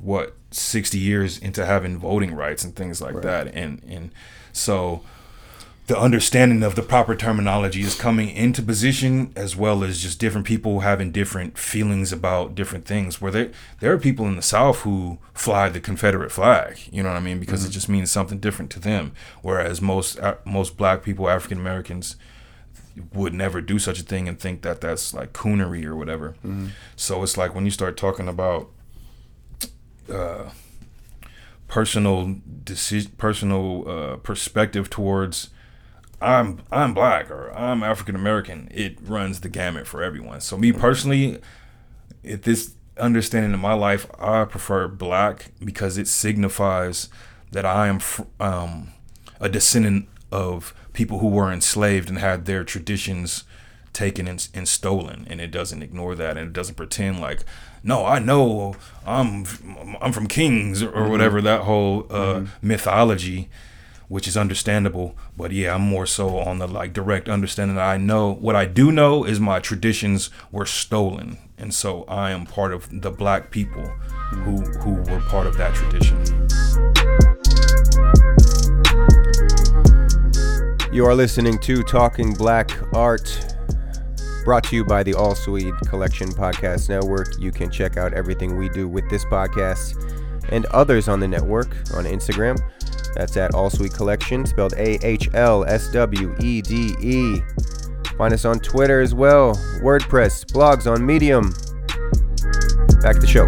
what 0.00 0.36
60 0.50 0.98
years 0.98 1.38
into 1.38 1.66
having 1.66 1.98
voting 1.98 2.34
rights 2.34 2.64
and 2.64 2.74
things 2.74 3.00
like 3.00 3.20
that 3.22 3.48
and 3.48 3.82
and 3.86 4.10
so 4.52 5.02
the 5.90 5.98
understanding 5.98 6.62
of 6.62 6.76
the 6.76 6.82
proper 6.82 7.16
terminology 7.16 7.80
is 7.80 7.96
coming 7.96 8.30
into 8.30 8.62
position 8.62 9.32
as 9.34 9.56
well 9.56 9.82
as 9.82 10.00
just 10.00 10.20
different 10.20 10.46
people 10.46 10.80
having 10.80 11.10
different 11.10 11.58
feelings 11.58 12.12
about 12.12 12.54
different 12.54 12.84
things 12.84 13.20
where 13.20 13.32
there 13.32 13.50
there 13.80 13.92
are 13.92 13.98
people 13.98 14.26
in 14.26 14.36
the 14.36 14.42
south 14.42 14.82
who 14.82 15.18
fly 15.34 15.68
the 15.68 15.80
confederate 15.80 16.30
flag 16.30 16.78
you 16.92 17.02
know 17.02 17.08
what 17.08 17.16
i 17.16 17.20
mean? 17.20 17.40
Because 17.40 17.64
it 17.64 17.70
just 17.70 17.88
means 17.88 18.10
something 18.10 18.38
different 18.38 18.70
to 18.70 18.78
them 18.78 19.12
whereas 19.42 19.82
most 19.82 20.18
uh, 20.20 20.36
most 20.44 20.76
black 20.76 21.02
people 21.02 21.28
african 21.28 21.58
americans 21.58 22.14
would 23.12 23.32
never 23.34 23.60
do 23.60 23.78
such 23.78 24.00
a 24.00 24.02
thing 24.02 24.28
and 24.28 24.38
think 24.38 24.62
that 24.62 24.80
that's 24.80 25.14
like 25.14 25.32
coonery 25.32 25.84
or 25.84 25.94
whatever. 25.96 26.34
So 26.96 27.22
it's 27.22 27.36
like 27.36 27.54
when 27.54 27.64
you 27.64 27.70
start 27.70 27.96
talking 27.96 28.28
about 28.28 28.70
uh, 30.12 30.50
personal 31.68 32.36
decision, 32.64 33.12
personal 33.16 33.88
uh, 33.88 34.16
perspective 34.16 34.90
towards 34.90 35.50
I'm 36.20 36.62
I'm 36.70 36.92
black 36.94 37.30
or 37.30 37.50
I'm 37.56 37.82
African 37.82 38.14
American, 38.14 38.68
it 38.72 38.98
runs 39.00 39.40
the 39.40 39.48
gamut 39.48 39.86
for 39.86 40.02
everyone. 40.02 40.40
So 40.40 40.56
me 40.58 40.72
personally, 40.72 41.38
at 42.24 42.42
this 42.42 42.74
understanding 42.98 43.54
in 43.54 43.60
my 43.60 43.72
life, 43.72 44.06
I 44.18 44.44
prefer 44.44 44.88
black 44.88 45.52
because 45.64 45.96
it 45.96 46.08
signifies 46.08 47.08
that 47.52 47.64
I 47.64 47.88
am 47.88 47.98
fr- 48.00 48.22
um, 48.38 48.92
a 49.40 49.48
descendant 49.48 50.08
of 50.30 50.74
people 50.92 51.18
who 51.18 51.28
were 51.28 51.52
enslaved 51.52 52.08
and 52.08 52.18
had 52.18 52.44
their 52.46 52.64
traditions 52.64 53.44
taken 53.92 54.28
and, 54.28 54.48
and 54.54 54.68
stolen 54.68 55.26
and 55.28 55.40
it 55.40 55.50
doesn't 55.50 55.82
ignore 55.82 56.14
that 56.14 56.36
and 56.36 56.48
it 56.48 56.52
doesn't 56.52 56.76
pretend 56.76 57.20
like 57.20 57.40
no 57.82 58.06
i 58.06 58.18
know 58.20 58.76
i'm 59.04 59.44
i'm 60.00 60.12
from 60.12 60.28
kings 60.28 60.80
or, 60.80 60.90
or 60.92 61.08
whatever 61.08 61.42
that 61.42 61.62
whole 61.62 62.06
uh, 62.10 62.44
mythology 62.62 63.48
which 64.10 64.26
is 64.26 64.36
understandable. 64.36 65.16
But 65.36 65.52
yeah 65.52 65.74
i'm 65.74 65.82
more 65.82 66.04
so 66.04 66.38
on 66.38 66.58
the 66.58 66.66
like 66.68 66.92
direct 66.92 67.28
understanding 67.28 67.76
that 67.76 67.88
i 67.88 67.96
know 67.96 68.32
what 68.32 68.54
i 68.54 68.66
do 68.66 68.92
know 68.92 69.24
is 69.24 69.40
my 69.40 69.60
traditions 69.60 70.30
were 70.52 70.66
stolen 70.66 71.38
and 71.56 71.72
so 71.72 72.04
i 72.04 72.30
am 72.30 72.44
part 72.44 72.72
of 72.72 72.88
the 73.00 73.10
black 73.10 73.50
people 73.50 73.86
who 74.44 74.60
who 74.80 74.94
were 75.10 75.20
part 75.20 75.46
of 75.46 75.56
that 75.56 75.74
tradition 75.74 76.18
You 80.92 81.06
are 81.06 81.14
listening 81.14 81.56
to 81.60 81.84
Talking 81.84 82.34
Black 82.34 82.68
Art, 82.96 83.54
brought 84.44 84.64
to 84.64 84.74
you 84.74 84.84
by 84.84 85.04
the 85.04 85.12
Ahlswede 85.12 85.78
Collection 85.88 86.30
Podcast 86.30 86.88
Network. 86.88 87.28
You 87.38 87.52
can 87.52 87.70
check 87.70 87.96
out 87.96 88.12
everything 88.12 88.56
we 88.56 88.68
do 88.68 88.88
with 88.88 89.08
this 89.08 89.24
podcast 89.24 89.94
and 90.48 90.66
others 90.66 91.06
on 91.06 91.20
the 91.20 91.28
network 91.28 91.76
on 91.94 92.06
Instagram. 92.06 92.58
That's 93.14 93.36
at 93.36 93.52
Ahlswede 93.52 93.94
Collection, 93.94 94.44
spelled 94.44 94.72
A 94.78 94.98
H 95.06 95.28
L 95.32 95.64
S 95.64 95.92
W 95.92 96.34
E 96.40 96.60
D 96.60 96.96
E. 97.00 97.40
Find 98.18 98.34
us 98.34 98.44
on 98.44 98.58
Twitter 98.58 99.00
as 99.00 99.14
well, 99.14 99.54
WordPress, 99.84 100.44
blogs 100.46 100.90
on 100.90 101.06
Medium. 101.06 101.50
Back 103.00 103.14
to 103.14 103.20
the 103.20 103.28
show. 103.28 103.46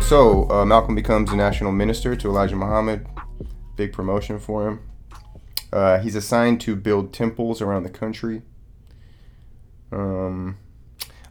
So, 0.00 0.50
uh, 0.50 0.64
Malcolm 0.64 0.96
becomes 0.96 1.30
a 1.30 1.36
national 1.36 1.70
minister 1.70 2.16
to 2.16 2.28
Elijah 2.28 2.56
Muhammad 2.56 3.06
big 3.80 3.94
promotion 3.94 4.38
for 4.38 4.68
him. 4.68 4.80
Uh, 5.72 5.98
he's 6.00 6.14
assigned 6.14 6.60
to 6.60 6.76
build 6.76 7.14
temples 7.14 7.62
around 7.62 7.84
the 7.84 7.88
country. 7.88 8.42
Um, 9.90 10.58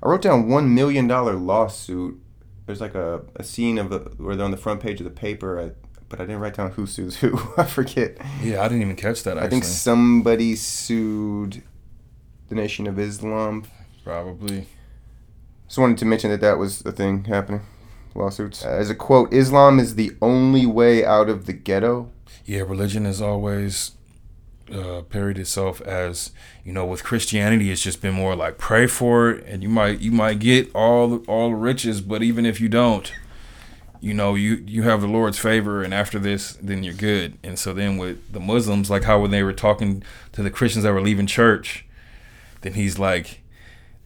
I 0.02 0.08
wrote 0.10 0.24
down 0.24 0.50
one 0.50 0.74
million 0.74 1.06
dollar 1.08 1.34
lawsuit. 1.34 2.20
There's 2.66 2.82
like 2.82 2.96
a, 2.96 3.22
a 3.36 3.44
scene 3.44 3.78
of 3.78 3.92
the, 3.92 4.00
where 4.18 4.36
they're 4.36 4.46
on 4.46 4.50
the 4.50 4.58
front 4.58 4.80
page 4.82 5.00
of 5.00 5.04
the 5.04 5.12
paper, 5.12 5.60
I, 5.60 5.72
but 6.08 6.20
I 6.20 6.24
didn't 6.24 6.40
write 6.40 6.56
down 6.56 6.72
who 6.72 6.88
sues 6.88 7.18
who. 7.18 7.40
I 7.58 7.66
forget. 7.66 8.18
yeah 8.42 8.62
i 8.64 8.68
didn't 8.68 8.82
even 8.82 8.96
catch 8.96 9.22
that 9.24 9.38
actually 9.38 9.46
I 9.46 9.50
think 9.52 9.64
somebody 9.64 10.56
sued 10.56 11.62
the 12.48 12.56
Nation 12.56 12.88
of 12.88 12.98
Islam. 12.98 13.66
probably 14.04 14.66
Just 15.68 15.78
wanted 15.78 16.00
to 16.00 16.06
mention 16.06 16.32
that 16.32 16.42
that 16.42 16.58
was 16.58 16.84
a 16.84 16.92
thing 16.92 17.26
happening. 17.26 17.62
Lawsuits. 18.16 18.66
As 18.66 18.90
a 18.90 18.96
quote, 18.96 19.32
Islam 19.32 19.78
is 19.78 19.94
the 19.94 20.12
only 20.20 20.66
way 20.66 21.06
out 21.06 21.30
of 21.30 21.46
the 21.46 21.54
ghetto. 21.54 22.10
Yeah, 22.50 22.62
religion 22.62 23.06
has 23.06 23.22
always 23.22 23.92
uh, 24.74 25.04
parried 25.04 25.38
itself 25.38 25.82
as 25.82 26.32
you 26.66 26.74
know. 26.74 26.84
With 26.84 27.04
Christianity, 27.04 27.72
it's 27.72 27.84
just 27.84 28.02
been 28.02 28.16
more 28.16 28.36
like 28.36 28.58
pray 28.58 28.88
for 28.88 29.30
it, 29.30 29.46
and 29.46 29.62
you 29.62 29.70
might 29.70 30.00
you 30.00 30.12
might 30.12 30.40
get 30.40 30.74
all 30.74 31.18
all 31.28 31.50
the 31.50 31.56
riches, 31.56 32.02
but 32.02 32.24
even 32.24 32.48
if 32.48 32.60
you 32.60 32.68
don't, 32.68 33.14
you 34.02 34.16
know 34.16 34.34
you 34.34 34.64
you 34.66 34.82
have 34.82 35.02
the 35.02 35.08
Lord's 35.08 35.38
favor, 35.38 35.84
and 35.84 35.94
after 35.94 36.18
this, 36.18 36.54
then 36.54 36.82
you're 36.82 36.96
good. 36.96 37.38
And 37.44 37.60
so 37.60 37.72
then 37.72 38.00
with 38.00 38.34
the 38.34 38.40
Muslims, 38.40 38.90
like 38.90 39.04
how 39.04 39.22
when 39.22 39.30
they 39.30 39.44
were 39.44 39.54
talking 39.54 40.02
to 40.32 40.42
the 40.42 40.50
Christians 40.50 40.86
that 40.86 40.94
were 40.94 41.02
leaving 41.02 41.28
church, 41.28 41.86
then 42.62 42.74
he's 42.74 42.98
like. 42.98 43.42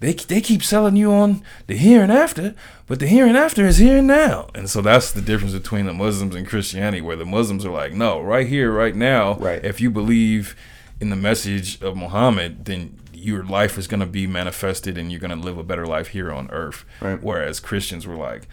They, 0.04 0.12
they 0.12 0.42
keep 0.42 0.64
selling 0.66 0.98
you 0.98 1.14
on 1.14 1.42
the 1.68 1.78
here 1.78 2.04
and 2.04 2.12
after, 2.12 2.56
but 2.88 3.00
the 3.00 3.08
here 3.08 3.26
and 3.26 3.38
after 3.38 3.66
is 3.66 3.78
here 3.78 4.00
and 4.00 4.08
now. 4.08 4.50
And 4.54 4.70
so 4.70 4.82
that's 4.82 5.14
the 5.14 5.22
difference 5.22 5.54
between 5.54 5.86
the 5.86 5.94
Muslims 5.94 6.36
and 6.36 6.46
Christianity, 6.46 7.00
where 7.00 7.16
the 7.16 7.26
Muslims 7.26 7.64
are 7.66 7.72
like, 7.72 7.94
no, 7.94 8.20
right 8.20 8.46
here, 8.46 8.70
right 8.70 8.98
now, 8.98 9.36
Right. 9.36 9.64
if 9.64 9.80
you 9.80 9.90
believe 9.90 10.58
in 11.00 11.10
the 11.10 11.16
message 11.16 11.82
of 11.82 11.96
Muhammad, 11.96 12.66
then 12.66 13.00
your 13.14 13.46
life 13.46 13.78
is 13.78 13.88
going 13.88 14.02
to 14.02 14.06
be 14.06 14.28
manifested 14.28 14.98
and 14.98 15.10
you're 15.10 15.22
going 15.22 15.32
to 15.32 15.38
live 15.38 15.58
a 15.58 15.64
better 15.64 15.86
life 15.88 16.10
here 16.10 16.34
on 16.34 16.52
earth. 16.52 16.84
Right. 17.00 17.24
Whereas 17.24 17.62
Christians 17.62 18.06
were 18.06 18.18
like, 18.18 18.50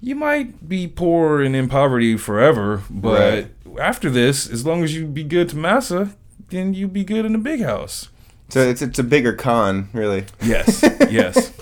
you 0.00 0.16
might 0.16 0.68
be 0.68 0.88
poor 0.88 1.40
and 1.40 1.54
in 1.54 1.68
poverty 1.68 2.16
forever, 2.16 2.82
but 2.90 3.50
after 3.80 4.10
this, 4.10 4.50
as 4.50 4.66
long 4.66 4.82
as 4.82 4.96
you 4.96 5.06
be 5.06 5.22
good 5.22 5.48
to 5.50 5.56
Massa, 5.56 6.16
then 6.48 6.74
you 6.74 6.88
be 6.88 7.04
good 7.04 7.24
in 7.24 7.34
the 7.34 7.38
big 7.38 7.62
house. 7.62 8.08
So 8.48 8.60
it's 8.60 8.80
it's 8.82 8.98
a 8.98 9.02
bigger 9.04 9.32
con, 9.34 9.88
really. 9.92 10.24
Yes, 10.42 10.82
yes. 11.10 11.52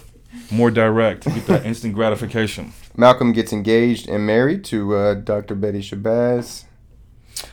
More 0.51 0.71
direct. 0.71 1.25
Get 1.25 1.47
that 1.47 1.67
instant 1.67 1.95
gratification. 1.95 2.73
Malcolm 2.97 3.33
gets 3.33 3.53
engaged 3.53 4.09
and 4.09 4.25
married 4.25 4.65
to 4.67 4.95
uh, 4.95 5.15
Dr. 5.15 5.57
Betty 5.57 5.81
Shabazz. 5.81 6.65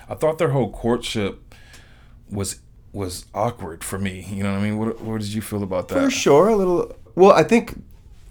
I 0.08 0.13
thought 0.15 0.38
their 0.38 0.50
whole 0.50 0.72
courtship 0.72 1.56
was 2.30 2.60
was 2.91 3.26
awkward 3.34 3.84
for 3.84 3.98
me. 3.98 4.28
You 4.30 4.43
know 4.43 4.52
what 4.52 4.60
I 4.60 4.63
mean? 4.63 4.78
What 4.78 5.02
what 5.02 5.22
did 5.22 5.34
you 5.34 5.41
feel 5.41 5.63
about 5.63 5.88
that? 5.89 6.04
For 6.04 6.12
sure, 6.12 6.50
a 6.50 6.56
little. 6.56 6.96
Well, 7.15 7.32
I 7.32 7.43
think 7.43 7.82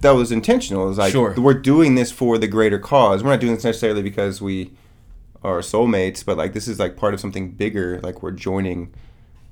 that 0.01 0.12
was 0.12 0.31
intentional. 0.31 0.85
It 0.85 0.88
was 0.88 0.99
like 0.99 1.12
Sure. 1.12 1.35
we're 1.37 1.55
doing 1.55 1.95
this 1.97 2.12
for 2.12 2.38
the 2.38 2.47
greater 2.49 2.79
cause. 2.79 3.23
We're 3.25 3.31
not 3.31 3.41
doing 3.41 3.55
this 3.55 3.65
necessarily 3.65 4.03
because 4.03 4.41
we 4.41 4.71
are 5.43 5.59
soulmates, 5.59 6.25
but 6.25 6.37
like 6.37 6.53
this 6.53 6.69
is 6.69 6.79
like 6.79 6.97
part 6.97 7.15
of 7.15 7.21
something 7.21 7.51
bigger. 7.51 8.01
Like 8.01 8.23
we're 8.23 8.31
joining 8.31 8.93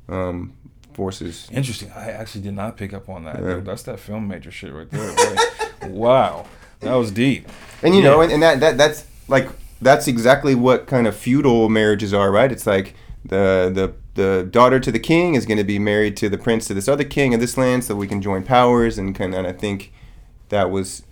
um, 0.08 0.52
forces. 0.94 1.48
Interesting. 1.53 1.90
I 1.94 2.11
actually 2.11 2.42
did 2.42 2.55
not 2.55 2.76
pick 2.76 2.92
up 2.92 3.09
on 3.09 3.24
that. 3.24 3.40
Yeah. 3.40 3.55
Dude, 3.55 3.64
that's 3.64 3.83
that 3.85 3.98
film 4.00 4.29
major 4.29 4.50
shit 4.50 4.72
right 4.72 4.90
there. 4.90 5.14
wow, 5.90 6.46
that 6.81 6.94
was 6.94 7.11
deep. 7.11 7.48
And 7.83 7.94
you 7.94 8.03
Yeah. 8.03 8.11
know, 8.11 8.20
and, 8.22 8.33
and 8.33 8.42
that, 8.42 8.61
that 8.61 8.76
that's 8.79 9.07
like 9.29 9.48
that's 9.81 10.07
exactly 10.09 10.55
what 10.55 10.87
kind 10.87 11.07
of 11.07 11.16
feudal 11.16 11.68
marriages 11.68 12.12
are, 12.12 12.31
right? 12.31 12.50
It's 12.53 12.66
like 12.66 12.94
the 13.24 13.70
the 13.74 13.94
the 14.14 14.44
daughter 14.50 14.81
to 14.81 14.90
the 14.92 14.98
king 14.98 15.35
is 15.35 15.46
going 15.46 15.59
to 15.59 15.64
be 15.64 15.79
married 15.79 16.16
to 16.18 16.29
the 16.29 16.37
prince 16.38 16.66
to 16.66 16.74
this 16.74 16.88
other 16.88 17.05
king 17.05 17.33
of 17.35 17.40
this 17.40 17.57
land, 17.57 17.85
so 17.85 17.94
we 17.94 18.07
can 18.07 18.20
join 18.20 18.42
powers 18.42 18.98
and 18.98 19.14
kind. 19.14 19.35
And 19.35 19.46
I 19.46 19.53
think 19.53 19.92
that 20.50 20.70
was 20.70 21.03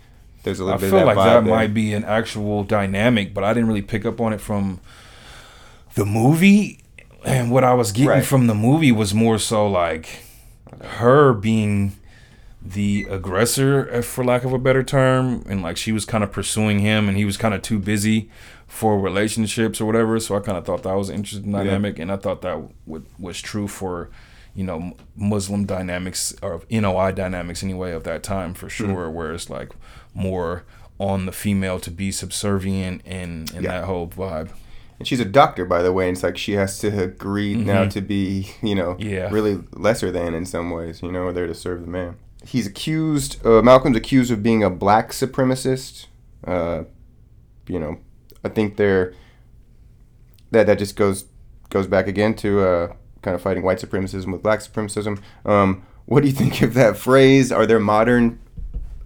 there's 0.43 0.59
a 0.59 0.63
little 0.65 0.77
I 0.77 0.81
bit 0.81 0.89
feel 0.89 0.99
of 0.99 1.05
that 1.07 1.15
like 1.15 1.25
that 1.25 1.43
there. 1.45 1.55
might 1.55 1.73
be 1.73 1.93
an 1.93 2.03
actual 2.03 2.63
dynamic, 2.63 3.33
but 3.33 3.43
I 3.43 3.53
didn't 3.53 3.67
really 3.67 3.81
pick 3.81 4.05
up 4.05 4.19
on 4.21 4.33
it 4.33 4.41
from 4.41 4.79
the 5.95 6.05
movie. 6.05 6.79
And 7.25 7.51
what 7.51 7.63
I 7.63 7.73
was 7.73 7.91
getting 7.91 8.09
Right. 8.09 8.25
from 8.25 8.47
the 8.47 8.55
movie 8.55 8.91
was 8.91 9.13
more 9.13 9.37
so 9.37 9.67
like 9.67 10.23
her 10.81 11.33
being 11.33 11.93
the 12.61 13.07
aggressor, 13.09 14.01
for 14.03 14.23
lack 14.23 14.43
of 14.43 14.53
a 14.53 14.57
better 14.59 14.83
term, 14.83 15.43
and 15.49 15.61
like 15.61 15.77
she 15.77 15.91
was 15.91 16.05
kind 16.05 16.23
of 16.23 16.31
pursuing 16.31 16.79
him, 16.79 17.07
and 17.07 17.17
he 17.17 17.25
was 17.25 17.37
kind 17.37 17.53
of 17.53 17.61
too 17.61 17.79
busy 17.79 18.29
for 18.67 18.99
relationships 18.99 19.79
or 19.81 19.85
whatever. 19.85 20.19
So 20.19 20.35
I 20.35 20.39
kind 20.41 20.57
of 20.57 20.65
thought 20.65 20.83
that 20.83 20.93
was 20.93 21.09
an 21.09 21.15
interesting 21.15 21.51
dynamic, 21.51 21.99
and 21.99 22.11
I 22.11 22.17
thought 22.17 22.41
that 22.41 22.61
w- 22.85 23.05
was 23.17 23.41
true 23.41 23.67
for 23.67 24.09
you 24.55 24.63
know 24.63 24.93
Muslim 25.15 25.65
dynamics 25.65 26.35
or 26.41 26.61
NOI 26.69 27.11
dynamics 27.11 27.63
anyway 27.63 27.91
of 27.91 28.03
that 28.03 28.23
time 28.23 28.53
for 28.53 28.65
hmm. 28.65 28.69
sure, 28.69 29.09
where 29.09 29.33
it's 29.33 29.49
like 29.49 29.71
more 30.13 30.63
on 30.99 31.25
the 31.25 31.31
female 31.31 31.79
to 31.79 31.89
be 31.91 32.11
subservient 32.11 33.01
and 33.05 33.49
and 33.51 33.63
Yeah. 33.63 33.79
that 33.79 33.85
whole 33.85 34.07
vibe. 34.07 34.49
And 34.99 35.07
she's 35.07 35.19
a 35.21 35.25
doctor, 35.25 35.63
by 35.65 35.81
the 35.81 35.93
way. 35.93 36.07
And 36.09 36.15
it's 36.17 36.23
like 36.23 36.37
she 36.37 36.51
has 36.53 36.77
to 36.79 36.87
agree 37.03 37.55
now 37.55 37.85
to 37.87 38.01
be, 38.01 38.51
you 38.61 38.75
know, 38.75 38.95
Mm-hmm. 38.95 39.09
Yeah. 39.09 39.29
really 39.31 39.63
lesser 39.71 40.11
than 40.11 40.33
in 40.33 40.45
some 40.45 40.69
ways. 40.71 41.01
You 41.01 41.11
know, 41.11 41.23
or 41.23 41.33
there 41.33 41.47
to 41.47 41.55
serve 41.55 41.81
the 41.81 41.87
man. 41.87 42.17
He's 42.45 42.67
accused. 42.67 43.45
Uh, 43.45 43.61
Malcolm's 43.61 43.95
accused 43.97 44.31
of 44.31 44.43
being 44.43 44.63
a 44.63 44.69
black 44.69 45.11
supremacist. 45.11 46.07
Uh, 46.45 46.83
you 47.67 47.79
know, 47.79 47.99
I 48.43 48.49
think 48.49 48.77
they're 48.77 49.13
that 50.51 50.65
that 50.67 50.79
just 50.79 50.95
goes 50.95 51.25
goes 51.69 51.85
back 51.87 52.07
again 52.07 52.33
to 52.35 52.61
uh, 52.61 52.93
kind 53.21 53.35
of 53.35 53.41
fighting 53.41 53.63
white 53.63 53.77
supremacism 53.79 54.31
with 54.31 54.41
black 54.43 54.59
supremacism. 54.59 55.21
Um, 55.45 55.85
what 56.05 56.21
do 56.23 56.27
you 56.27 56.33
think 56.43 56.61
of 56.61 56.73
that 56.73 56.97
phrase? 56.97 57.51
Are 57.51 57.65
there 57.65 57.79
modern 57.79 58.39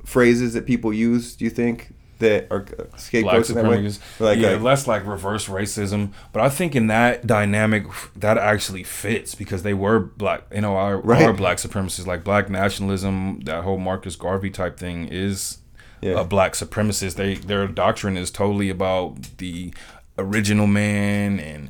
phrases 0.06 0.54
that 0.54 0.66
people 0.66 0.94
use? 0.94 1.36
Do 1.36 1.44
you 1.46 1.52
think 1.52 1.94
that 2.24 2.48
are 2.52 2.66
scapegoats 2.98 3.50
in 3.50 3.56
that 3.56 3.66
way? 3.66 3.90
Like, 4.20 4.40
yeah, 4.40 4.52
like- 4.54 4.62
less 4.62 4.88
like 4.88 5.06
reverse 5.06 5.48
racism. 5.48 6.12
But 6.32 6.42
I 6.42 6.50
think 6.50 6.76
in 6.76 6.88
that 6.88 7.28
dynamic, 7.28 7.86
that 8.16 8.38
actually 8.38 8.84
fits 8.84 9.36
because 9.36 9.64
they 9.64 9.74
were 9.74 10.00
black, 10.00 10.44
you 10.54 10.62
know, 10.62 10.76
are, 10.76 10.98
Right. 10.98 11.24
are 11.24 11.34
black 11.34 11.58
supremacists. 11.58 12.08
Like 12.08 12.24
black 12.24 12.50
nationalism, 12.50 13.42
that 13.46 13.64
whole 13.64 13.78
Marcus 13.78 14.16
Garvey 14.16 14.50
type 14.50 14.78
thing 14.78 15.08
is 15.08 15.60
Yeah. 16.02 16.20
a 16.22 16.24
black 16.24 16.54
supremacist. 16.54 17.16
They 17.16 17.36
their 17.36 17.68
doctrine 17.68 18.18
is 18.18 18.32
totally 18.32 18.70
about 18.70 19.38
the 19.38 19.74
original 20.18 20.68
man 20.68 21.40
and 21.40 21.70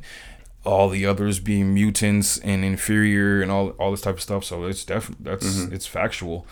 all 0.64 0.88
the 0.88 1.04
others 1.06 1.40
being 1.40 1.74
mutants 1.74 2.38
and 2.38 2.64
inferior 2.64 3.42
and 3.42 3.50
all 3.50 3.68
all 3.78 3.90
this 3.90 4.00
type 4.00 4.14
of 4.16 4.22
stuff. 4.22 4.44
So 4.44 4.64
it's 4.64 4.84
definitely 4.84 5.24
that's 5.30 5.46
Mm-hmm. 5.46 5.74
it's 5.74 5.86
factual. 5.86 6.46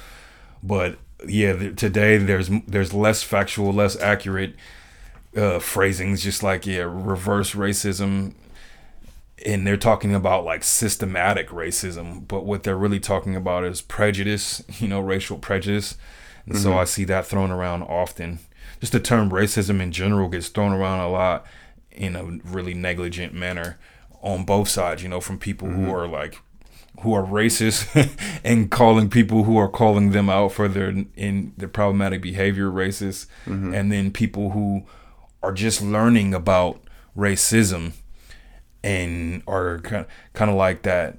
But 0.63 0.97
yeah, 1.27 1.55
th- 1.55 1.77
today 1.77 2.17
there's 2.19 2.51
there's 2.67 2.93
less 2.93 3.23
factual, 3.23 3.73
less 3.73 3.99
accurate 4.01 4.55
uh, 5.37 5.59
phrasings, 5.59 6.23
just 6.23 6.43
like 6.43 6.67
yeah, 6.67 6.83
reverse 6.83 7.55
racism, 7.55 8.35
and 9.47 9.67
they're 9.67 9.77
talking 9.77 10.15
about 10.15 10.45
like 10.45 10.63
systematic 10.63 11.49
racism, 11.49 12.27
but 12.27 12.45
what 12.45 12.63
they're 12.63 12.77
really 12.77 13.01
talking 13.01 13.37
about 13.37 13.65
is 13.65 13.81
prejudice, 13.81 14.63
you 14.81 14.89
know, 14.89 15.01
racial 15.01 15.39
prejudice, 15.39 15.97
and 16.47 16.59
so 16.59 16.77
I 16.77 16.85
see 16.85 17.05
that 17.05 17.27
thrown 17.27 17.51
around 17.51 17.83
often. 17.85 18.41
Just 18.81 18.93
the 18.93 19.01
term 19.01 19.31
racism 19.31 19.81
in 19.81 19.93
general 19.93 20.29
gets 20.29 20.49
thrown 20.49 20.73
around 20.73 21.01
a 21.01 21.09
lot 21.09 21.47
in 21.93 22.17
a 22.17 22.25
really 22.25 22.75
negligent 22.75 23.33
manner 23.33 23.79
on 24.23 24.45
both 24.45 24.69
sides, 24.69 25.03
you 25.03 25.09
know, 25.09 25.21
from 25.21 25.39
people 25.39 25.69
who 25.69 25.93
are 25.93 26.09
like 26.09 26.41
who 27.01 27.15
are 27.15 27.25
racist 27.25 27.89
and 28.45 28.71
calling 28.71 29.09
people 29.09 29.45
who 29.45 29.57
are 29.57 29.69
calling 29.69 30.11
them 30.13 30.29
out 30.31 30.53
for 30.53 30.69
their 30.69 30.95
in 31.17 31.53
their 31.57 31.69
problematic 31.69 32.23
behavior 32.23 32.69
racist 32.69 33.27
and 33.75 33.91
then 33.91 34.11
people 34.13 34.51
who 34.51 34.85
are 35.43 35.53
just 35.53 35.83
learning 35.83 36.33
about 36.33 36.81
racism 37.17 37.93
and 38.85 39.43
are 39.47 39.79
kind 39.81 40.07
kind 40.33 40.51
of 40.51 40.57
like 40.57 40.83
that 40.83 41.19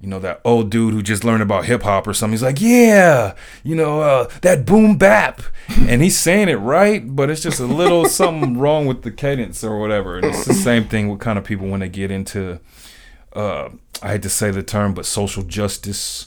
you 0.00 0.08
know 0.08 0.20
that 0.20 0.40
old 0.44 0.70
dude 0.70 0.94
who 0.94 1.02
just 1.02 1.24
learned 1.24 1.42
about 1.42 1.64
hip 1.64 1.82
hop 1.82 2.06
or 2.06 2.14
something. 2.14 2.32
He's 2.32 2.42
like, 2.42 2.60
yeah, 2.60 3.34
you 3.64 3.74
know 3.74 4.00
uh, 4.00 4.28
that 4.42 4.64
boom 4.64 4.96
bap, 4.96 5.42
and 5.68 6.02
he's 6.02 6.16
saying 6.16 6.48
it 6.48 6.56
right, 6.56 7.04
but 7.16 7.30
it's 7.30 7.42
just 7.42 7.58
a 7.58 7.66
little 7.66 8.04
something 8.08 8.56
wrong 8.58 8.86
with 8.86 9.02
the 9.02 9.10
cadence 9.10 9.64
or 9.64 9.78
whatever. 9.78 10.16
And 10.16 10.26
it's 10.26 10.44
the 10.44 10.54
same 10.54 10.84
thing 10.84 11.08
with 11.08 11.20
kind 11.20 11.38
of 11.38 11.44
people 11.44 11.66
when 11.68 11.80
they 11.80 11.88
get 11.88 12.10
into, 12.10 12.60
uh, 13.38 13.70
I 14.02 14.08
hate 14.12 14.22
to 14.22 14.28
say 14.28 14.50
the 14.50 14.62
term, 14.62 14.94
but 14.94 15.06
social 15.06 15.42
justice 15.42 16.26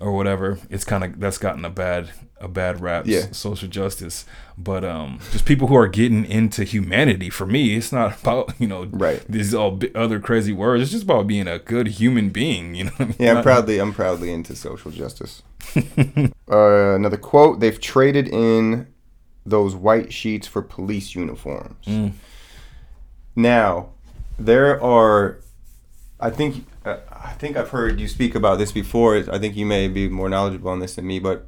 or 0.00 0.12
whatever. 0.12 0.58
It's 0.70 0.84
kind 0.84 1.04
of 1.04 1.18
that's 1.20 1.38
gotten 1.38 1.64
a 1.64 1.70
bad 1.70 2.10
a 2.40 2.46
bad 2.48 2.80
rap. 2.80 3.04
Yeah. 3.06 3.32
social 3.32 3.68
justice, 3.68 4.24
but 4.56 4.84
um, 4.84 5.18
just 5.32 5.44
people 5.44 5.66
who 5.68 5.74
are 5.76 5.88
getting 5.88 6.24
into 6.24 6.62
humanity. 6.62 7.30
For 7.30 7.46
me, 7.46 7.74
it's 7.76 7.90
not 7.92 8.20
about 8.20 8.52
you 8.60 8.66
know 8.68 8.84
Right. 8.90 9.24
these 9.28 9.54
all 9.54 9.80
other 9.94 10.20
crazy 10.20 10.52
words. 10.52 10.82
It's 10.82 10.92
just 10.92 11.02
about 11.04 11.26
being 11.26 11.48
a 11.48 11.58
good 11.58 11.88
human 11.88 12.28
being. 12.30 12.74
You 12.76 12.84
know. 12.84 12.90
what 12.96 13.00
I 13.00 13.08
mean? 13.08 13.16
Yeah, 13.18 13.28
I'm 13.30 13.34
Not- 13.36 13.44
proudly 13.44 13.78
I'm 13.80 13.92
proudly 13.92 14.32
into 14.32 14.54
social 14.54 14.90
justice. 14.90 15.42
uh, 15.76 16.94
another 16.94 17.16
quote: 17.18 17.60
They've 17.60 17.80
traded 17.80 18.28
in 18.28 18.86
those 19.44 19.74
white 19.74 20.12
sheets 20.12 20.46
for 20.46 20.62
police 20.62 21.14
uniforms. 21.14 21.84
Mm. 21.86 22.12
Now, 23.34 23.90
there 24.38 24.82
are, 24.82 25.38
I 26.20 26.30
think, 26.30 26.66
uh, 26.84 26.96
I 27.12 27.32
think 27.34 27.56
I've 27.56 27.70
heard 27.70 28.00
you 28.00 28.08
speak 28.08 28.34
about 28.34 28.58
this 28.58 28.72
before. 28.72 29.16
I 29.30 29.38
think 29.38 29.56
you 29.56 29.64
may 29.66 29.86
be 29.88 30.08
more 30.08 30.28
knowledgeable 30.28 30.70
on 30.70 30.80
this 30.80 30.96
than 30.96 31.06
me, 31.06 31.18
but 31.20 31.46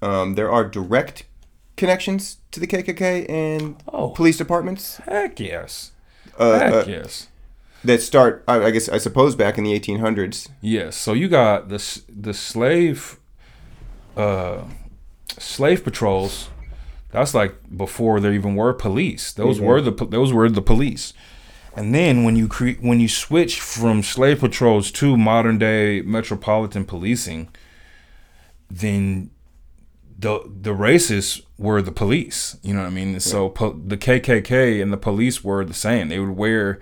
um, 0.00 0.34
there 0.36 0.50
are 0.50 0.64
direct 0.64 1.24
connections 1.76 2.38
to 2.50 2.60
the 2.60 2.66
KKK 2.66 3.28
and 3.28 3.76
Oh. 3.88 4.08
police 4.10 4.36
departments 4.38 4.98
Heck 5.06 5.38
yes. 5.40 5.92
uh, 6.38 6.58
Heck 6.58 6.72
uh, 6.72 6.84
yes. 6.88 7.28
that 7.84 8.00
start, 8.02 8.42
I, 8.48 8.64
I 8.66 8.70
guess, 8.70 8.88
I 8.88 8.98
suppose, 8.98 9.34
back 9.34 9.58
in 9.58 9.64
the 9.64 9.78
1800s. 9.78 10.48
Yes. 10.60 10.96
So 10.96 11.12
you 11.12 11.28
got 11.28 11.68
the 11.68 11.78
the 12.08 12.32
slave 12.34 13.18
uh 14.16 14.62
slave 15.38 15.84
patrols. 15.84 16.48
That's 17.12 17.34
like 17.34 17.54
before 17.76 18.20
there 18.20 18.32
even 18.32 18.54
were 18.56 18.72
police. 18.72 19.32
Those 19.32 19.60
were 19.60 19.80
the 19.80 19.92
those 19.92 20.32
were 20.32 20.48
the 20.48 20.62
police. 20.62 21.12
And 21.76 21.94
then 21.94 22.24
when 22.24 22.36
you 22.36 22.48
cre- 22.48 22.80
when 22.80 22.98
you 23.00 23.08
switch 23.08 23.60
from 23.60 24.02
slave 24.02 24.40
patrols 24.40 24.90
to 24.92 25.16
modern 25.16 25.58
day 25.58 26.02
metropolitan 26.02 26.84
policing, 26.84 27.48
then 28.70 29.30
the 30.18 30.40
the 30.60 30.70
racists 30.70 31.40
were 31.58 31.80
the 31.80 31.92
police. 31.92 32.56
You 32.62 32.74
know 32.74 32.80
what 32.80 32.86
I 32.88 32.90
mean? 32.90 33.20
So 33.20 33.48
po- 33.48 33.80
the 33.86 33.96
KKK 33.96 34.82
and 34.82 34.92
the 34.92 34.96
police 34.96 35.42
were 35.44 35.64
the 35.64 35.74
same. 35.74 36.08
They 36.08 36.18
would 36.18 36.36
wear 36.36 36.80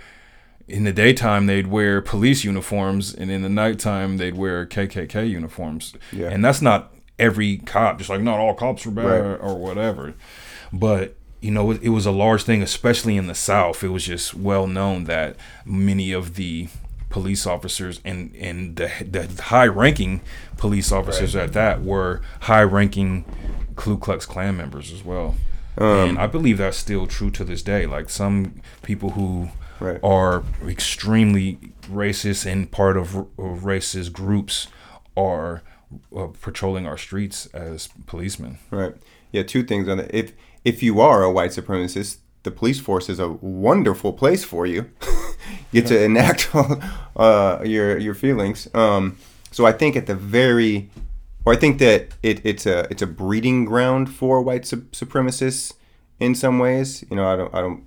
in 0.66 0.84
the 0.84 0.92
daytime 0.92 1.46
they'd 1.46 1.66
wear 1.68 2.00
police 2.02 2.44
uniforms, 2.44 3.14
and 3.14 3.30
in 3.30 3.42
the 3.42 3.48
nighttime 3.48 4.16
they'd 4.16 4.36
wear 4.36 4.66
KKK 4.66 5.28
uniforms. 5.28 5.94
Yeah. 6.12 6.28
And 6.28 6.44
that's 6.44 6.60
not 6.62 6.94
every 7.18 7.58
cop. 7.58 7.98
Just 7.98 8.10
like 8.10 8.20
not 8.22 8.38
all 8.38 8.54
cops 8.54 8.86
are 8.86 8.90
bad 8.90 9.04
Right. 9.04 9.20
or, 9.20 9.36
or 9.36 9.58
whatever. 9.58 10.14
But 10.72 11.16
you 11.40 11.50
know, 11.50 11.70
it, 11.70 11.82
it 11.82 11.88
was 11.90 12.06
a 12.06 12.10
large 12.10 12.42
thing, 12.44 12.62
especially 12.62 13.16
in 13.16 13.26
the 13.26 13.34
South. 13.34 13.82
It 13.84 13.88
was 13.88 14.04
just 14.04 14.34
well 14.34 14.66
known 14.66 15.04
that 15.04 15.36
many 15.64 16.12
of 16.12 16.34
the 16.34 16.68
police 17.10 17.46
officers 17.46 18.00
and 18.04 18.34
and 18.36 18.76
the 18.76 18.90
the 19.10 19.42
high 19.44 19.66
ranking 19.66 20.20
police 20.58 20.92
officers 20.92 21.34
at 21.34 21.52
that 21.54 21.82
were 21.82 22.20
high 22.42 22.62
ranking 22.62 23.24
Ku 23.76 23.96
Klux 23.98 24.26
Klan 24.26 24.56
members 24.56 24.92
as 24.92 25.04
well. 25.04 25.36
Um, 25.78 26.10
and 26.10 26.18
I 26.18 26.26
believe 26.26 26.58
that's 26.58 26.76
still 26.76 27.06
true 27.06 27.30
to 27.30 27.44
this 27.44 27.62
day. 27.62 27.86
Like 27.86 28.10
some 28.10 28.60
people 28.82 29.10
who 29.10 29.50
Right. 29.80 30.00
are 30.02 30.42
extremely 30.66 31.58
racist 31.88 32.44
and 32.50 32.68
part 32.68 32.96
of, 32.96 33.14
of 33.14 33.60
racist 33.62 34.12
groups 34.12 34.66
are 35.16 35.62
uh, 36.16 36.26
patrolling 36.42 36.84
our 36.84 36.96
streets 36.98 37.46
as 37.54 37.88
policemen. 38.06 38.58
Right. 38.72 38.94
Yeah, 39.30 39.44
two 39.44 39.62
things 39.62 39.88
on 39.88 39.98
that. 39.98 40.12
If 40.12 40.32
if 40.64 40.82
you 40.82 41.00
are 41.00 41.22
a 41.22 41.30
white 41.30 41.50
supremacist, 41.50 42.18
the 42.42 42.50
police 42.50 42.80
force 42.80 43.08
is 43.08 43.18
a 43.18 43.28
wonderful 43.28 44.12
place 44.12 44.44
for 44.44 44.66
you. 44.66 44.90
you 45.72 45.82
get 45.82 45.88
to 45.88 46.02
enact 46.02 46.50
all, 46.54 46.80
uh, 47.16 47.62
your 47.64 47.98
your 47.98 48.14
feelings. 48.14 48.68
Um, 48.74 49.16
so 49.50 49.66
I 49.66 49.72
think 49.72 49.96
at 49.96 50.06
the 50.06 50.14
very, 50.14 50.90
or 51.44 51.52
I 51.52 51.56
think 51.56 51.78
that 51.78 52.08
it, 52.22 52.44
it's 52.44 52.66
a 52.66 52.86
it's 52.90 53.02
a 53.02 53.06
breeding 53.06 53.64
ground 53.64 54.12
for 54.12 54.40
white 54.42 54.66
su- 54.66 54.86
supremacists 54.92 55.74
in 56.20 56.34
some 56.34 56.58
ways. 56.58 57.04
You 57.10 57.16
know, 57.16 57.26
I 57.26 57.36
don't 57.36 57.54
I 57.54 57.60
don't 57.60 57.84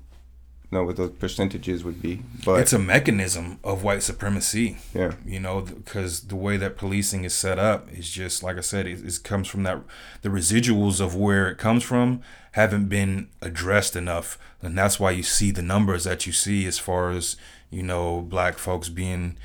know 0.72 0.84
what 0.84 0.96
those 0.96 1.12
percentages 1.12 1.84
would 1.84 2.02
be, 2.02 2.22
but 2.46 2.60
it's 2.62 2.74
a 2.74 2.80
mechanism 2.80 3.60
of 3.64 3.84
white 3.84 4.04
supremacy. 4.04 4.78
yeah, 4.94 5.14
you 5.26 5.40
know 5.40 5.62
because 5.62 6.22
the 6.22 6.36
way 6.36 6.58
that 6.58 6.78
policing 6.78 7.24
is 7.24 7.34
set 7.34 7.60
up 7.60 7.92
is 7.92 8.10
just 8.10 8.42
like 8.44 8.58
i 8.58 8.62
said 8.62 8.88
it, 8.88 9.04
it 9.06 9.20
comes 9.24 9.48
from 9.48 9.64
that 9.64 9.82
the 10.22 10.30
residuals 10.30 11.02
of 11.02 11.16
where 11.16 11.50
it 11.50 11.58
comes 11.58 11.84
from 11.84 12.22
haven't 12.54 12.88
been 12.88 13.28
addressed 13.42 13.96
enough 13.96 14.38
and 14.62 14.78
that's 14.78 15.00
why 15.00 15.12
you 15.12 15.24
see 15.24 15.52
the 15.52 15.62
numbers 15.62 16.04
that 16.06 16.26
you 16.26 16.34
see 16.34 16.66
as 16.66 16.80
far 16.80 17.12
as 17.12 17.36
you 17.70 17.84
know 17.84 18.22
black 18.22 18.58
folks 18.58 18.90
being 18.90 19.38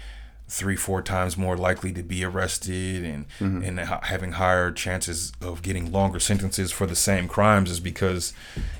three 0.48 0.76
four 0.76 1.02
times 1.02 1.36
more 1.36 1.56
likely 1.56 1.92
to 1.92 2.02
be 2.02 2.24
arrested 2.24 3.04
and 3.04 3.26
and 3.40 3.80
having 3.80 4.32
higher 4.32 4.70
chances 4.70 5.32
of 5.40 5.60
getting 5.60 5.90
longer 5.90 6.20
sentences 6.20 6.70
for 6.70 6.86
the 6.86 6.94
same 6.94 7.26
crimes 7.26 7.70
is 7.70 7.80
because 7.80 8.32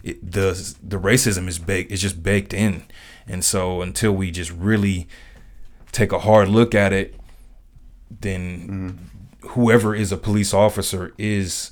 it, 0.04 0.32
the 0.32 0.74
the 0.82 0.96
racism 0.98 1.48
is 1.48 1.58
baked 1.58 1.90
is 1.90 2.00
just 2.00 2.22
baked 2.22 2.54
in 2.54 2.84
and 3.26 3.44
so 3.44 3.82
until 3.82 4.12
we 4.12 4.30
just 4.30 4.52
really 4.52 5.08
take 5.92 6.12
a 6.12 6.20
hard 6.20 6.48
look 6.48 6.74
at 6.74 6.92
it, 6.92 7.14
then 8.20 8.98
whoever 9.50 9.94
is 9.94 10.12
a 10.12 10.16
police 10.16 10.52
officer 10.52 11.12
is 11.18 11.70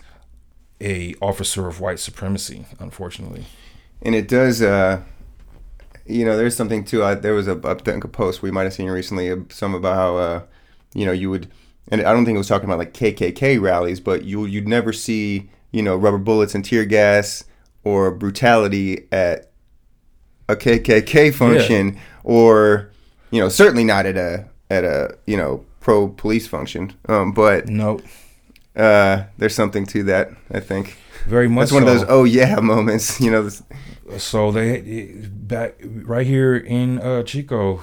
a 0.80 1.14
officer 1.20 1.68
of 1.68 1.80
white 1.80 1.98
supremacy. 2.00 2.64
Unfortunately, 2.78 3.44
and 4.02 4.14
it 4.14 4.26
does. 4.28 4.62
uh 4.62 5.02
You 6.06 6.24
know, 6.24 6.36
there's 6.36 6.56
something 6.56 6.84
too. 6.84 7.02
I, 7.02 7.14
there 7.14 7.34
was 7.34 7.48
a 7.48 7.60
I 7.64 7.74
think 7.74 8.04
a 8.04 8.08
post 8.08 8.42
we 8.42 8.50
might 8.50 8.64
have 8.64 8.74
seen 8.74 8.88
recently, 8.88 9.34
some 9.48 9.74
about 9.74 9.96
how 9.96 10.16
uh, 10.16 10.42
you 10.94 11.06
know 11.06 11.12
you 11.12 11.30
would, 11.30 11.50
and 11.88 12.02
I 12.02 12.12
don't 12.12 12.24
think 12.24 12.34
it 12.36 12.38
was 12.38 12.48
talking 12.48 12.68
about 12.68 12.78
like 12.78 12.92
KKK 12.92 13.60
rallies, 13.60 14.00
but 14.00 14.24
you 14.24 14.44
you'd 14.44 14.68
never 14.68 14.92
see 14.92 15.50
you 15.72 15.82
know 15.82 15.96
rubber 15.96 16.18
bullets 16.18 16.54
and 16.54 16.64
tear 16.64 16.84
gas 16.84 17.44
or 17.84 18.10
brutality 18.10 19.06
at 19.12 19.50
a 20.48 20.56
KKK 20.56 21.32
function, 21.34 21.98
or 22.22 22.90
you 23.30 23.40
know 23.40 23.48
certainly 23.48 23.84
not 23.84 24.06
at 24.06 24.16
a 24.16 24.48
at 24.70 24.84
a 24.84 25.16
you 25.26 25.36
know 25.36 25.64
pro 25.80 26.08
police 26.08 26.46
function. 26.46 26.92
Um, 27.08 27.32
but 27.32 27.68
no, 27.68 28.00
uh, 28.76 29.24
there's 29.38 29.54
something 29.54 29.86
to 29.86 30.02
that. 30.04 30.30
I 30.50 30.60
think 30.60 30.96
very 31.26 31.48
much. 31.48 31.62
that's 31.62 31.72
one 31.72 31.82
of 31.82 31.88
those 31.88 32.04
oh 32.08 32.24
yeah 32.24 32.56
moments. 32.60 33.20
You 33.20 33.30
know, 33.30 33.44
this, 33.44 33.62
So 34.18 34.52
they 34.52 35.14
back 35.30 35.76
right 35.82 36.26
here 36.26 36.56
in 36.56 37.00
uh, 37.00 37.22
Chico, 37.22 37.82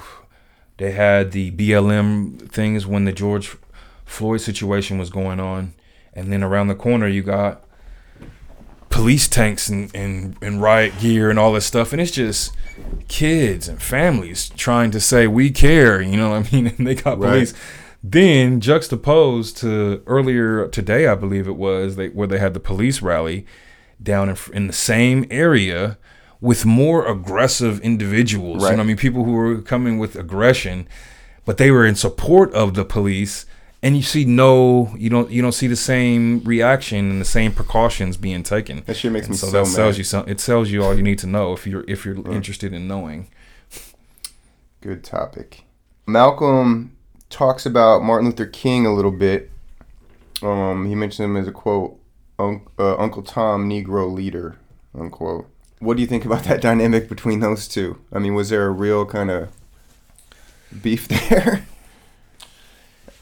they 0.78 0.92
had 0.92 1.32
the 1.32 1.50
BLM 1.50 2.48
things 2.50 2.86
when 2.86 3.04
the 3.04 3.12
George 3.12 3.56
Floyd 4.04 4.40
situation 4.40 4.98
was 4.98 5.10
going 5.10 5.40
on, 5.40 5.74
and 6.12 6.32
then 6.32 6.42
around 6.42 6.68
the 6.68 6.74
corner 6.74 7.08
you 7.08 7.22
got 7.22 7.64
police 8.88 9.26
tanks 9.26 9.68
and, 9.68 9.90
and, 9.94 10.36
and 10.42 10.60
riot 10.60 10.92
gear 11.00 11.30
and 11.30 11.38
all 11.38 11.52
this 11.52 11.64
stuff, 11.66 11.92
and 11.92 12.00
it's 12.00 12.10
just 12.10 12.52
kids 13.08 13.66
and 13.68 13.80
families 13.82 14.50
trying 14.50 14.90
to 14.90 15.00
say 15.00 15.26
we 15.26 15.50
care. 15.50 16.00
You 16.00 16.16
know 16.16 16.30
what 16.30 16.46
I 16.46 16.54
mean? 16.56 16.66
And 16.78 16.86
they 16.86 16.94
got 16.94 17.18
Right. 17.18 17.30
police. 17.30 17.54
Then 18.04 18.60
juxtaposed 18.60 19.56
to 19.58 20.02
earlier 20.06 20.68
today, 20.68 21.06
I 21.06 21.14
believe 21.14 21.46
it 21.48 21.56
was, 21.56 21.96
they, 21.96 22.08
where 22.08 22.26
they 22.26 22.38
had 22.38 22.52
the 22.52 22.60
police 22.60 23.00
rally 23.00 23.46
down 24.02 24.28
in, 24.28 24.36
in 24.52 24.66
the 24.66 24.72
same 24.72 25.26
area 25.30 25.98
with 26.40 26.64
more 26.66 27.06
aggressive 27.06 27.80
individuals. 27.80 28.62
Right. 28.62 28.70
You 28.72 28.76
know, 28.76 28.82
I 28.82 28.86
mean, 28.86 28.96
people 28.96 29.24
who 29.24 29.32
were 29.32 29.60
coming 29.62 29.98
with 29.98 30.16
aggression, 30.16 30.88
but 31.44 31.56
they 31.56 31.70
were 31.70 31.86
in 31.86 31.94
support 31.94 32.52
of 32.52 32.74
the 32.74 32.84
police. 32.84 33.46
And 33.84 33.96
you 33.96 34.02
see 34.02 34.24
no, 34.24 34.94
you 34.96 35.10
don't, 35.10 35.30
you 35.30 35.42
don't 35.42 35.52
see 35.52 35.66
the 35.66 35.74
same 35.76 36.40
reaction 36.44 37.10
and 37.10 37.20
the 37.20 37.24
same 37.24 37.52
precautions 37.52 38.16
being 38.16 38.44
taken. 38.44 38.82
That 38.86 38.96
shit 38.96 39.10
makes 39.10 39.26
And 39.26 39.32
me 39.32 39.36
so 39.38 39.48
so 39.48 39.64
that 39.64 39.76
mad. 39.88 39.96
you 39.98 40.04
some. 40.04 40.28
It 40.28 40.38
tells 40.38 40.70
you 40.70 40.84
all 40.84 40.94
you 40.94 41.02
need 41.02 41.18
to 41.18 41.26
know 41.26 41.52
if 41.52 41.66
you're 41.66 41.84
if 41.88 42.04
you're 42.04 42.16
interested 42.32 42.72
in 42.72 42.86
knowing. 42.86 43.28
Good 44.80 45.02
topic. 45.04 45.64
Malcolm 46.06 46.96
talks 47.28 47.66
about 47.66 48.02
Martin 48.02 48.28
Luther 48.28 48.46
King 48.46 48.86
a 48.86 48.92
little 48.94 49.10
bit. 49.10 49.50
Um, 50.42 50.86
he 50.86 50.94
mentioned 50.94 51.24
him 51.24 51.36
as 51.36 51.46
a 51.46 51.52
quote, 51.52 51.98
"Un- 52.38 52.62
uh, 52.78 52.96
Uncle 52.96 53.22
Tom, 53.22 53.68
Negro 53.68 54.12
leader, 54.12 54.56
unquote. 54.98 55.48
What 55.78 55.96
do 55.96 56.00
you 56.00 56.06
think 56.06 56.24
about 56.24 56.44
that 56.44 56.60
dynamic 56.68 57.08
between 57.08 57.40
those 57.40 57.66
two? 57.68 57.98
I 58.12 58.18
mean, 58.18 58.34
was 58.34 58.50
there 58.50 58.66
a 58.66 58.70
real 58.70 59.04
kind 59.06 59.30
of 59.30 59.48
beef 60.82 61.08
there? 61.30 61.66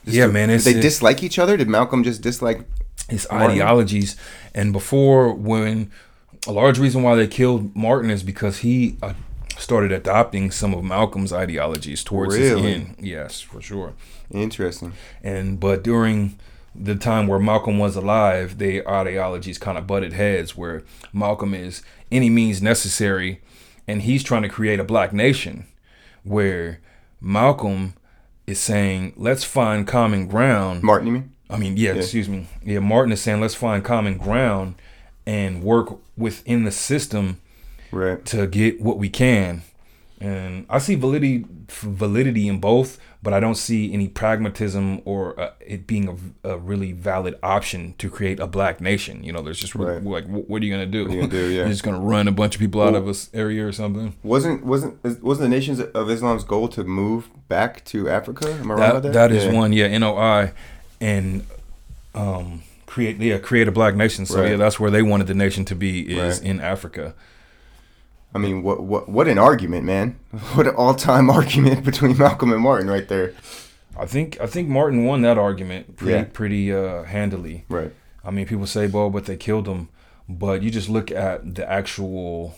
Yeah, 0.04 0.26
to- 0.26 0.32
man, 0.32 0.50
it's- 0.50 0.64
Did 0.64 0.74
they 0.76 0.78
it- 0.78 0.82
dislike 0.82 1.22
each 1.22 1.38
other? 1.38 1.56
Did 1.56 1.68
Malcolm 1.68 2.02
just 2.04 2.22
dislike? 2.22 2.62
his 3.08 3.26
Martin? 3.30 3.50
ideologies. 3.52 4.14
And 4.54 4.72
before, 4.72 5.32
when 5.34 5.90
a 6.46 6.52
large 6.52 6.78
reason 6.78 7.02
why 7.02 7.16
they 7.16 7.26
killed 7.26 7.74
Martin 7.74 8.08
is 8.08 8.22
because 8.22 8.58
he 8.58 8.96
uh, 9.02 9.14
started 9.58 9.90
adopting 9.90 10.52
some 10.52 10.72
of 10.74 10.84
Malcolm's 10.84 11.32
ideologies 11.32 12.04
towards 12.04 12.36
his 12.36 12.52
end. 12.52 12.94
Yes, 13.00 13.40
for 13.40 13.60
sure. 13.60 13.94
Interesting. 14.30 14.92
And 15.24 15.58
but 15.58 15.82
during 15.82 16.38
the 16.74 16.94
time 16.94 17.26
where 17.26 17.38
Malcolm 17.38 17.78
was 17.78 17.96
alive, 17.96 18.58
their 18.58 18.88
ideologies 18.88 19.58
kind 19.58 19.76
of 19.76 19.86
butted 19.86 20.12
heads. 20.12 20.56
Where 20.56 20.82
Malcolm 21.12 21.54
is 21.54 21.82
any 22.12 22.30
means 22.30 22.62
necessary, 22.62 23.40
and 23.88 24.02
he's 24.02 24.22
trying 24.22 24.42
to 24.42 24.48
create 24.48 24.80
a 24.80 24.84
black 24.84 25.12
nation, 25.12 25.66
where 26.22 26.80
Malcolm 27.20 27.94
is 28.46 28.58
saying, 28.58 29.12
"Let's 29.16 29.44
find 29.44 29.86
common 29.86 30.26
ground." 30.26 30.82
Martin, 30.82 31.06
you 31.06 31.12
mean? 31.12 31.32
I 31.48 31.56
mean, 31.56 31.76
yeah, 31.76 31.92
excuse 31.94 32.28
me. 32.28 32.46
Yeah, 32.64 32.78
Martin 32.78 33.12
is 33.12 33.20
saying 33.20 33.40
let's 33.40 33.54
find 33.54 33.82
common 33.84 34.16
ground 34.18 34.76
and 35.26 35.62
work 35.62 35.98
within 36.16 36.64
the 36.64 36.70
system 36.70 37.38
Right. 37.90 38.24
to 38.26 38.46
get 38.46 38.80
what 38.80 38.98
we 38.98 39.08
can. 39.08 39.62
And 40.22 40.66
I 40.68 40.78
see 40.78 40.96
validity 40.96 41.46
validity 41.68 42.46
in 42.46 42.58
both, 42.60 42.98
but 43.22 43.32
I 43.32 43.40
don't 43.40 43.54
see 43.54 43.90
any 43.94 44.06
pragmatism 44.06 45.00
or 45.06 45.38
uh, 45.40 45.52
it 45.66 45.86
being 45.86 46.08
a, 46.44 46.50
a 46.50 46.58
really 46.58 46.92
valid 46.92 47.38
option 47.42 47.94
to 47.98 48.10
create 48.10 48.38
a 48.38 48.46
black 48.46 48.82
nation. 48.82 49.24
You 49.24 49.32
know, 49.32 49.40
there's 49.40 49.58
just 49.58 49.74
Right. 49.74 50.02
like, 50.04 50.26
what 50.26 50.60
are 50.60 50.64
you 50.66 50.70
gonna 50.72 50.84
do? 50.84 51.06
are 51.06 51.10
you 51.10 51.20
gonna 51.22 51.28
do, 51.32 51.48
yeah. 51.48 51.60
You're 51.60 51.68
just 51.68 51.82
gonna 51.84 52.00
run 52.00 52.28
a 52.28 52.32
bunch 52.32 52.54
of 52.54 52.60
people 52.60 52.82
out 52.82 52.94
of 52.94 53.06
this 53.06 53.30
area 53.32 53.66
or 53.66 53.72
something. 53.72 54.14
Wasn't 54.22 54.62
wasn't 54.64 55.02
wasn't 55.22 55.50
the 55.50 55.56
nations 55.56 55.80
of 55.80 56.10
Islam's 56.10 56.44
goal 56.44 56.68
to 56.68 56.84
move 56.84 57.30
back 57.48 57.82
to 57.86 58.08
Africa? 58.10 58.52
Am 58.60 58.70
I 58.72 58.76
that, 58.76 58.90
about 58.90 59.02
that? 59.04 59.12
that 59.14 59.32
is 59.32 59.44
Yeah. 59.46 59.52
one, 59.52 59.72
yeah, 59.72 59.96
NOI, 59.96 60.52
and 61.00 61.46
um, 62.14 62.62
create 62.86 63.18
yeah 63.20 63.38
create 63.38 63.68
a 63.68 63.72
black 63.72 63.94
nation. 63.94 64.26
So 64.26 64.40
Right. 64.42 64.50
yeah, 64.50 64.56
that's 64.56 64.78
where 64.78 64.90
they 64.90 65.02
wanted 65.02 65.28
the 65.28 65.34
nation 65.34 65.64
to 65.66 65.74
be 65.74 66.00
is 66.14 66.40
Right. 66.40 66.46
in 66.50 66.60
Africa. 66.60 67.14
I 68.34 68.38
mean, 68.38 68.62
what 68.62 68.82
what 68.82 69.08
what 69.08 69.26
an 69.28 69.38
argument, 69.38 69.84
man! 69.84 70.18
What 70.54 70.66
an 70.66 70.74
all 70.76 70.94
time 70.94 71.28
argument 71.40 71.84
between 71.84 72.16
Malcolm 72.18 72.52
and 72.52 72.62
Martin, 72.62 72.88
right 72.88 73.08
there. 73.08 73.32
I 73.98 74.06
think 74.06 74.40
I 74.40 74.46
think 74.46 74.68
Martin 74.68 75.04
won 75.04 75.22
that 75.22 75.36
argument 75.38 75.96
pretty 75.96 76.12
Yeah. 76.12 76.24
pretty 76.32 76.72
uh, 76.72 77.02
handily. 77.04 77.64
Right. 77.68 77.92
I 78.24 78.30
mean, 78.30 78.46
people 78.46 78.66
say, 78.66 78.86
"Well, 78.86 79.10
but 79.10 79.24
they 79.26 79.36
killed 79.36 79.66
him," 79.66 79.88
but 80.28 80.62
you 80.62 80.70
just 80.70 80.88
look 80.88 81.10
at 81.10 81.54
the 81.56 81.68
actual 81.70 82.54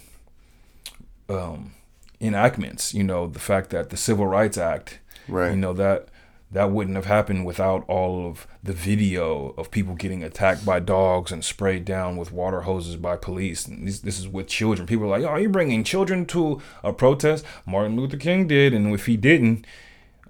um, 1.28 1.72
enactments. 2.20 2.94
You 2.94 3.04
know, 3.04 3.26
the 3.26 3.38
fact 3.38 3.70
that 3.70 3.90
the 3.90 3.96
Civil 3.96 4.26
Rights 4.26 4.58
Act, 4.58 4.98
Right. 5.28 5.50
you 5.50 5.56
know 5.56 5.72
that 5.72 6.08
that 6.52 6.70
wouldn't 6.70 6.96
have 6.96 7.06
happened 7.06 7.46
without 7.46 7.84
all 7.88 8.26
of 8.26 8.46
the 8.62 8.72
video 8.72 9.54
of 9.56 9.70
people 9.70 9.94
getting 9.94 10.22
attacked 10.22 10.64
by 10.64 10.78
dogs 10.78 11.32
and 11.32 11.44
sprayed 11.44 11.84
down 11.84 12.16
with 12.16 12.30
water 12.30 12.62
hoses 12.62 12.96
by 12.96 13.16
police. 13.16 13.66
And 13.66 13.88
this, 13.88 14.00
this 14.00 14.18
is 14.18 14.28
with 14.28 14.48
children. 14.48 14.86
People 14.86 15.06
are 15.06 15.18
like, 15.18 15.24
"Oh, 15.24 15.36
you're 15.36 15.50
bringing 15.50 15.82
children 15.82 16.26
to 16.26 16.60
a 16.84 16.92
protest?" 16.92 17.44
Martin 17.66 17.96
Luther 17.96 18.18
King 18.18 18.46
did, 18.46 18.74
and 18.74 18.92
if 18.94 19.06
he 19.06 19.16
didn't, 19.16 19.66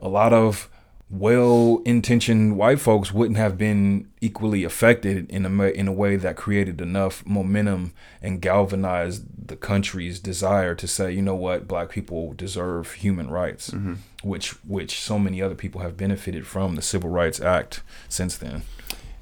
a 0.00 0.08
lot 0.08 0.32
of 0.32 0.68
well-intentioned 1.12 2.56
white 2.56 2.80
folks 2.80 3.12
wouldn't 3.12 3.36
have 3.36 3.58
been 3.58 4.08
equally 4.22 4.64
affected 4.64 5.30
in 5.30 5.44
a 5.44 5.64
in 5.66 5.86
a 5.86 5.92
way 5.92 6.16
that 6.16 6.36
created 6.36 6.80
enough 6.80 7.24
momentum 7.26 7.92
and 8.22 8.40
galvanized 8.40 9.24
the 9.48 9.56
country's 9.56 10.18
desire 10.18 10.74
to 10.74 10.88
say, 10.88 11.12
you 11.12 11.20
know 11.20 11.34
what, 11.34 11.68
black 11.68 11.90
people 11.90 12.32
deserve 12.32 12.92
human 12.92 13.30
rights, 13.30 13.70
mm-hmm. 13.70 13.94
which 14.22 14.52
which 14.64 14.98
so 14.98 15.18
many 15.18 15.42
other 15.42 15.54
people 15.54 15.82
have 15.82 15.98
benefited 15.98 16.46
from 16.46 16.76
the 16.76 16.82
Civil 16.82 17.10
Rights 17.10 17.40
Act 17.40 17.82
since 18.08 18.38
then. 18.38 18.62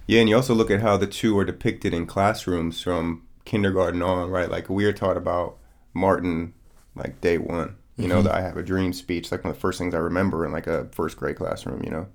Yeah, 0.07 0.20
and 0.20 0.29
you 0.29 0.37
also 0.37 0.55
look 0.55 0.70
at 0.70 0.81
how 0.81 0.96
the 0.96 1.09
two 1.09 1.37
are 1.38 1.44
depicted 1.44 1.92
in 1.92 2.07
classrooms 2.07 2.81
from 2.81 3.26
kindergarten 3.44 4.00
on, 4.00 4.31
right? 4.31 4.48
Like 4.48 4.70
we 4.70 4.85
are 4.85 4.92
taught 4.92 5.16
about 5.16 5.57
Martin 5.92 6.55
like 6.94 7.20
day 7.20 7.37
one. 7.37 7.76
You 8.02 8.08
know, 8.08 8.22
the 8.22 8.34
I 8.34 8.40
have 8.40 8.56
a 8.56 8.62
dream 8.62 8.92
speech, 8.92 9.30
like 9.30 9.44
one 9.44 9.50
of 9.50 9.56
the 9.56 9.60
first 9.60 9.78
things 9.78 9.94
I 9.94 9.98
remember 9.98 10.44
in 10.44 10.52
like 10.52 10.66
a 10.66 10.86
first 10.92 11.16
grade 11.16 11.36
classroom, 11.36 11.82
you 11.84 11.90
know. 11.90 12.06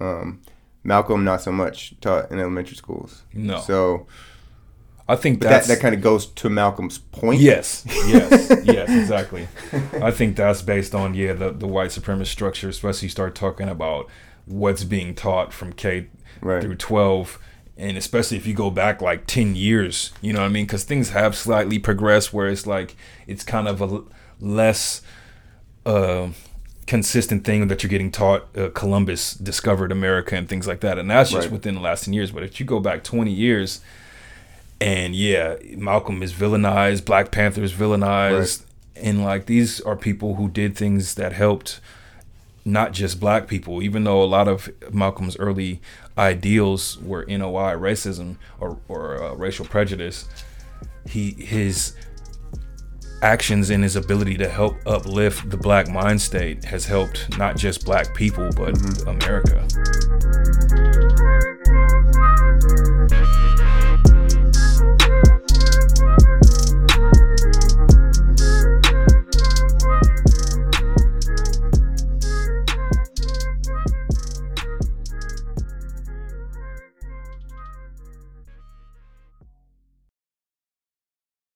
Um, 0.00 0.40
Malcolm 0.84 1.24
not 1.24 1.42
so 1.42 1.52
much 1.52 1.94
taught 2.00 2.30
in 2.30 2.38
elementary 2.38 2.76
schools. 2.76 3.24
No. 3.34 3.60
So 3.60 4.06
I 5.08 5.16
think 5.16 5.40
that, 5.40 5.64
that 5.64 5.80
kind 5.80 5.94
of 5.94 6.00
goes 6.02 6.26
to 6.26 6.48
Malcolm's 6.48 6.98
point. 6.98 7.40
Yes, 7.40 7.84
yes, 8.06 8.52
yes, 8.64 8.90
exactly. 8.90 9.48
I 10.02 10.10
think 10.10 10.36
that's 10.36 10.62
based 10.62 10.94
on 10.94 11.14
yeah 11.14 11.32
the, 11.32 11.50
the 11.50 11.66
white 11.66 11.90
supremacist 11.90 12.26
structure, 12.26 12.68
especially 12.68 13.06
you 13.06 13.10
start 13.10 13.34
talking 13.34 13.68
about 13.68 14.08
what's 14.46 14.84
being 14.84 15.14
taught 15.14 15.52
from 15.52 15.72
K 15.72 16.08
Right. 16.40 16.62
through 16.62 16.76
twelve 16.76 17.40
and 17.76 17.96
especially 17.96 18.36
if 18.36 18.46
you 18.46 18.54
go 18.54 18.70
back 18.70 19.00
like 19.02 19.26
10 19.26 19.56
years 19.56 20.12
you 20.20 20.32
know 20.32 20.38
what 20.40 20.46
i 20.46 20.48
mean 20.48 20.66
because 20.66 20.84
things 20.84 21.10
have 21.10 21.34
slightly 21.36 21.80
progressed 21.80 22.32
where 22.32 22.46
it's 22.46 22.64
like 22.64 22.94
it's 23.26 23.42
kind 23.42 23.66
of 23.66 23.80
a 23.80 24.02
less 24.40 25.02
uh, 25.86 26.28
consistent 26.86 27.44
thing 27.44 27.68
that 27.68 27.82
you're 27.82 27.90
getting 27.90 28.10
taught 28.10 28.46
uh, 28.56 28.68
columbus 28.74 29.34
discovered 29.34 29.92
america 29.92 30.34
and 30.34 30.48
things 30.48 30.66
like 30.66 30.80
that. 30.80 30.98
And 30.98 31.10
that's 31.10 31.30
just 31.30 31.46
Right. 31.46 31.52
within 31.52 31.74
the 31.74 31.80
last 31.80 32.04
10 32.04 32.14
years. 32.14 32.30
But 32.30 32.42
if 32.44 32.58
you 32.60 32.66
go 32.66 32.80
back 32.80 33.04
20 33.04 33.30
years 33.30 33.80
and 34.80 35.14
yeah 35.14 35.56
malcolm 35.76 36.22
is 36.22 36.32
villainized 36.32 37.04
black 37.04 37.30
panther 37.32 37.62
is 37.64 37.72
villainized 37.72 38.62
and 38.96 39.24
like 39.24 39.46
these 39.46 39.80
are 39.80 39.96
people 39.96 40.36
who 40.36 40.48
did 40.48 40.76
things 40.76 41.14
that 41.16 41.32
helped 41.32 41.80
not 42.64 42.92
just 42.92 43.18
black 43.18 43.48
people, 43.48 43.82
even 43.82 44.04
though 44.04 44.22
a 44.22 44.26
lot 44.26 44.46
of 44.46 44.68
Malcolm's 44.92 45.38
early 45.38 45.80
ideals 46.18 46.98
were 46.98 47.24
NOI 47.26 47.72
racism 47.74 48.36
or, 48.60 48.78
or 48.88 49.22
uh, 49.22 49.34
racial 49.34 49.64
prejudice, 49.64 50.28
he 51.08 51.30
his 51.30 51.94
actions 53.22 53.70
and 53.70 53.82
his 53.82 53.96
ability 53.96 54.36
to 54.36 54.48
help 54.48 54.78
uplift 54.86 55.50
the 55.50 55.56
black 55.56 55.88
mind 55.88 56.20
state 56.20 56.64
has 56.64 56.86
helped 56.86 57.36
not 57.38 57.56
just 57.56 57.84
black 57.84 58.14
people, 58.14 58.50
but 58.56 58.74
mm-hmm. 58.74 59.08
America. 59.08 59.66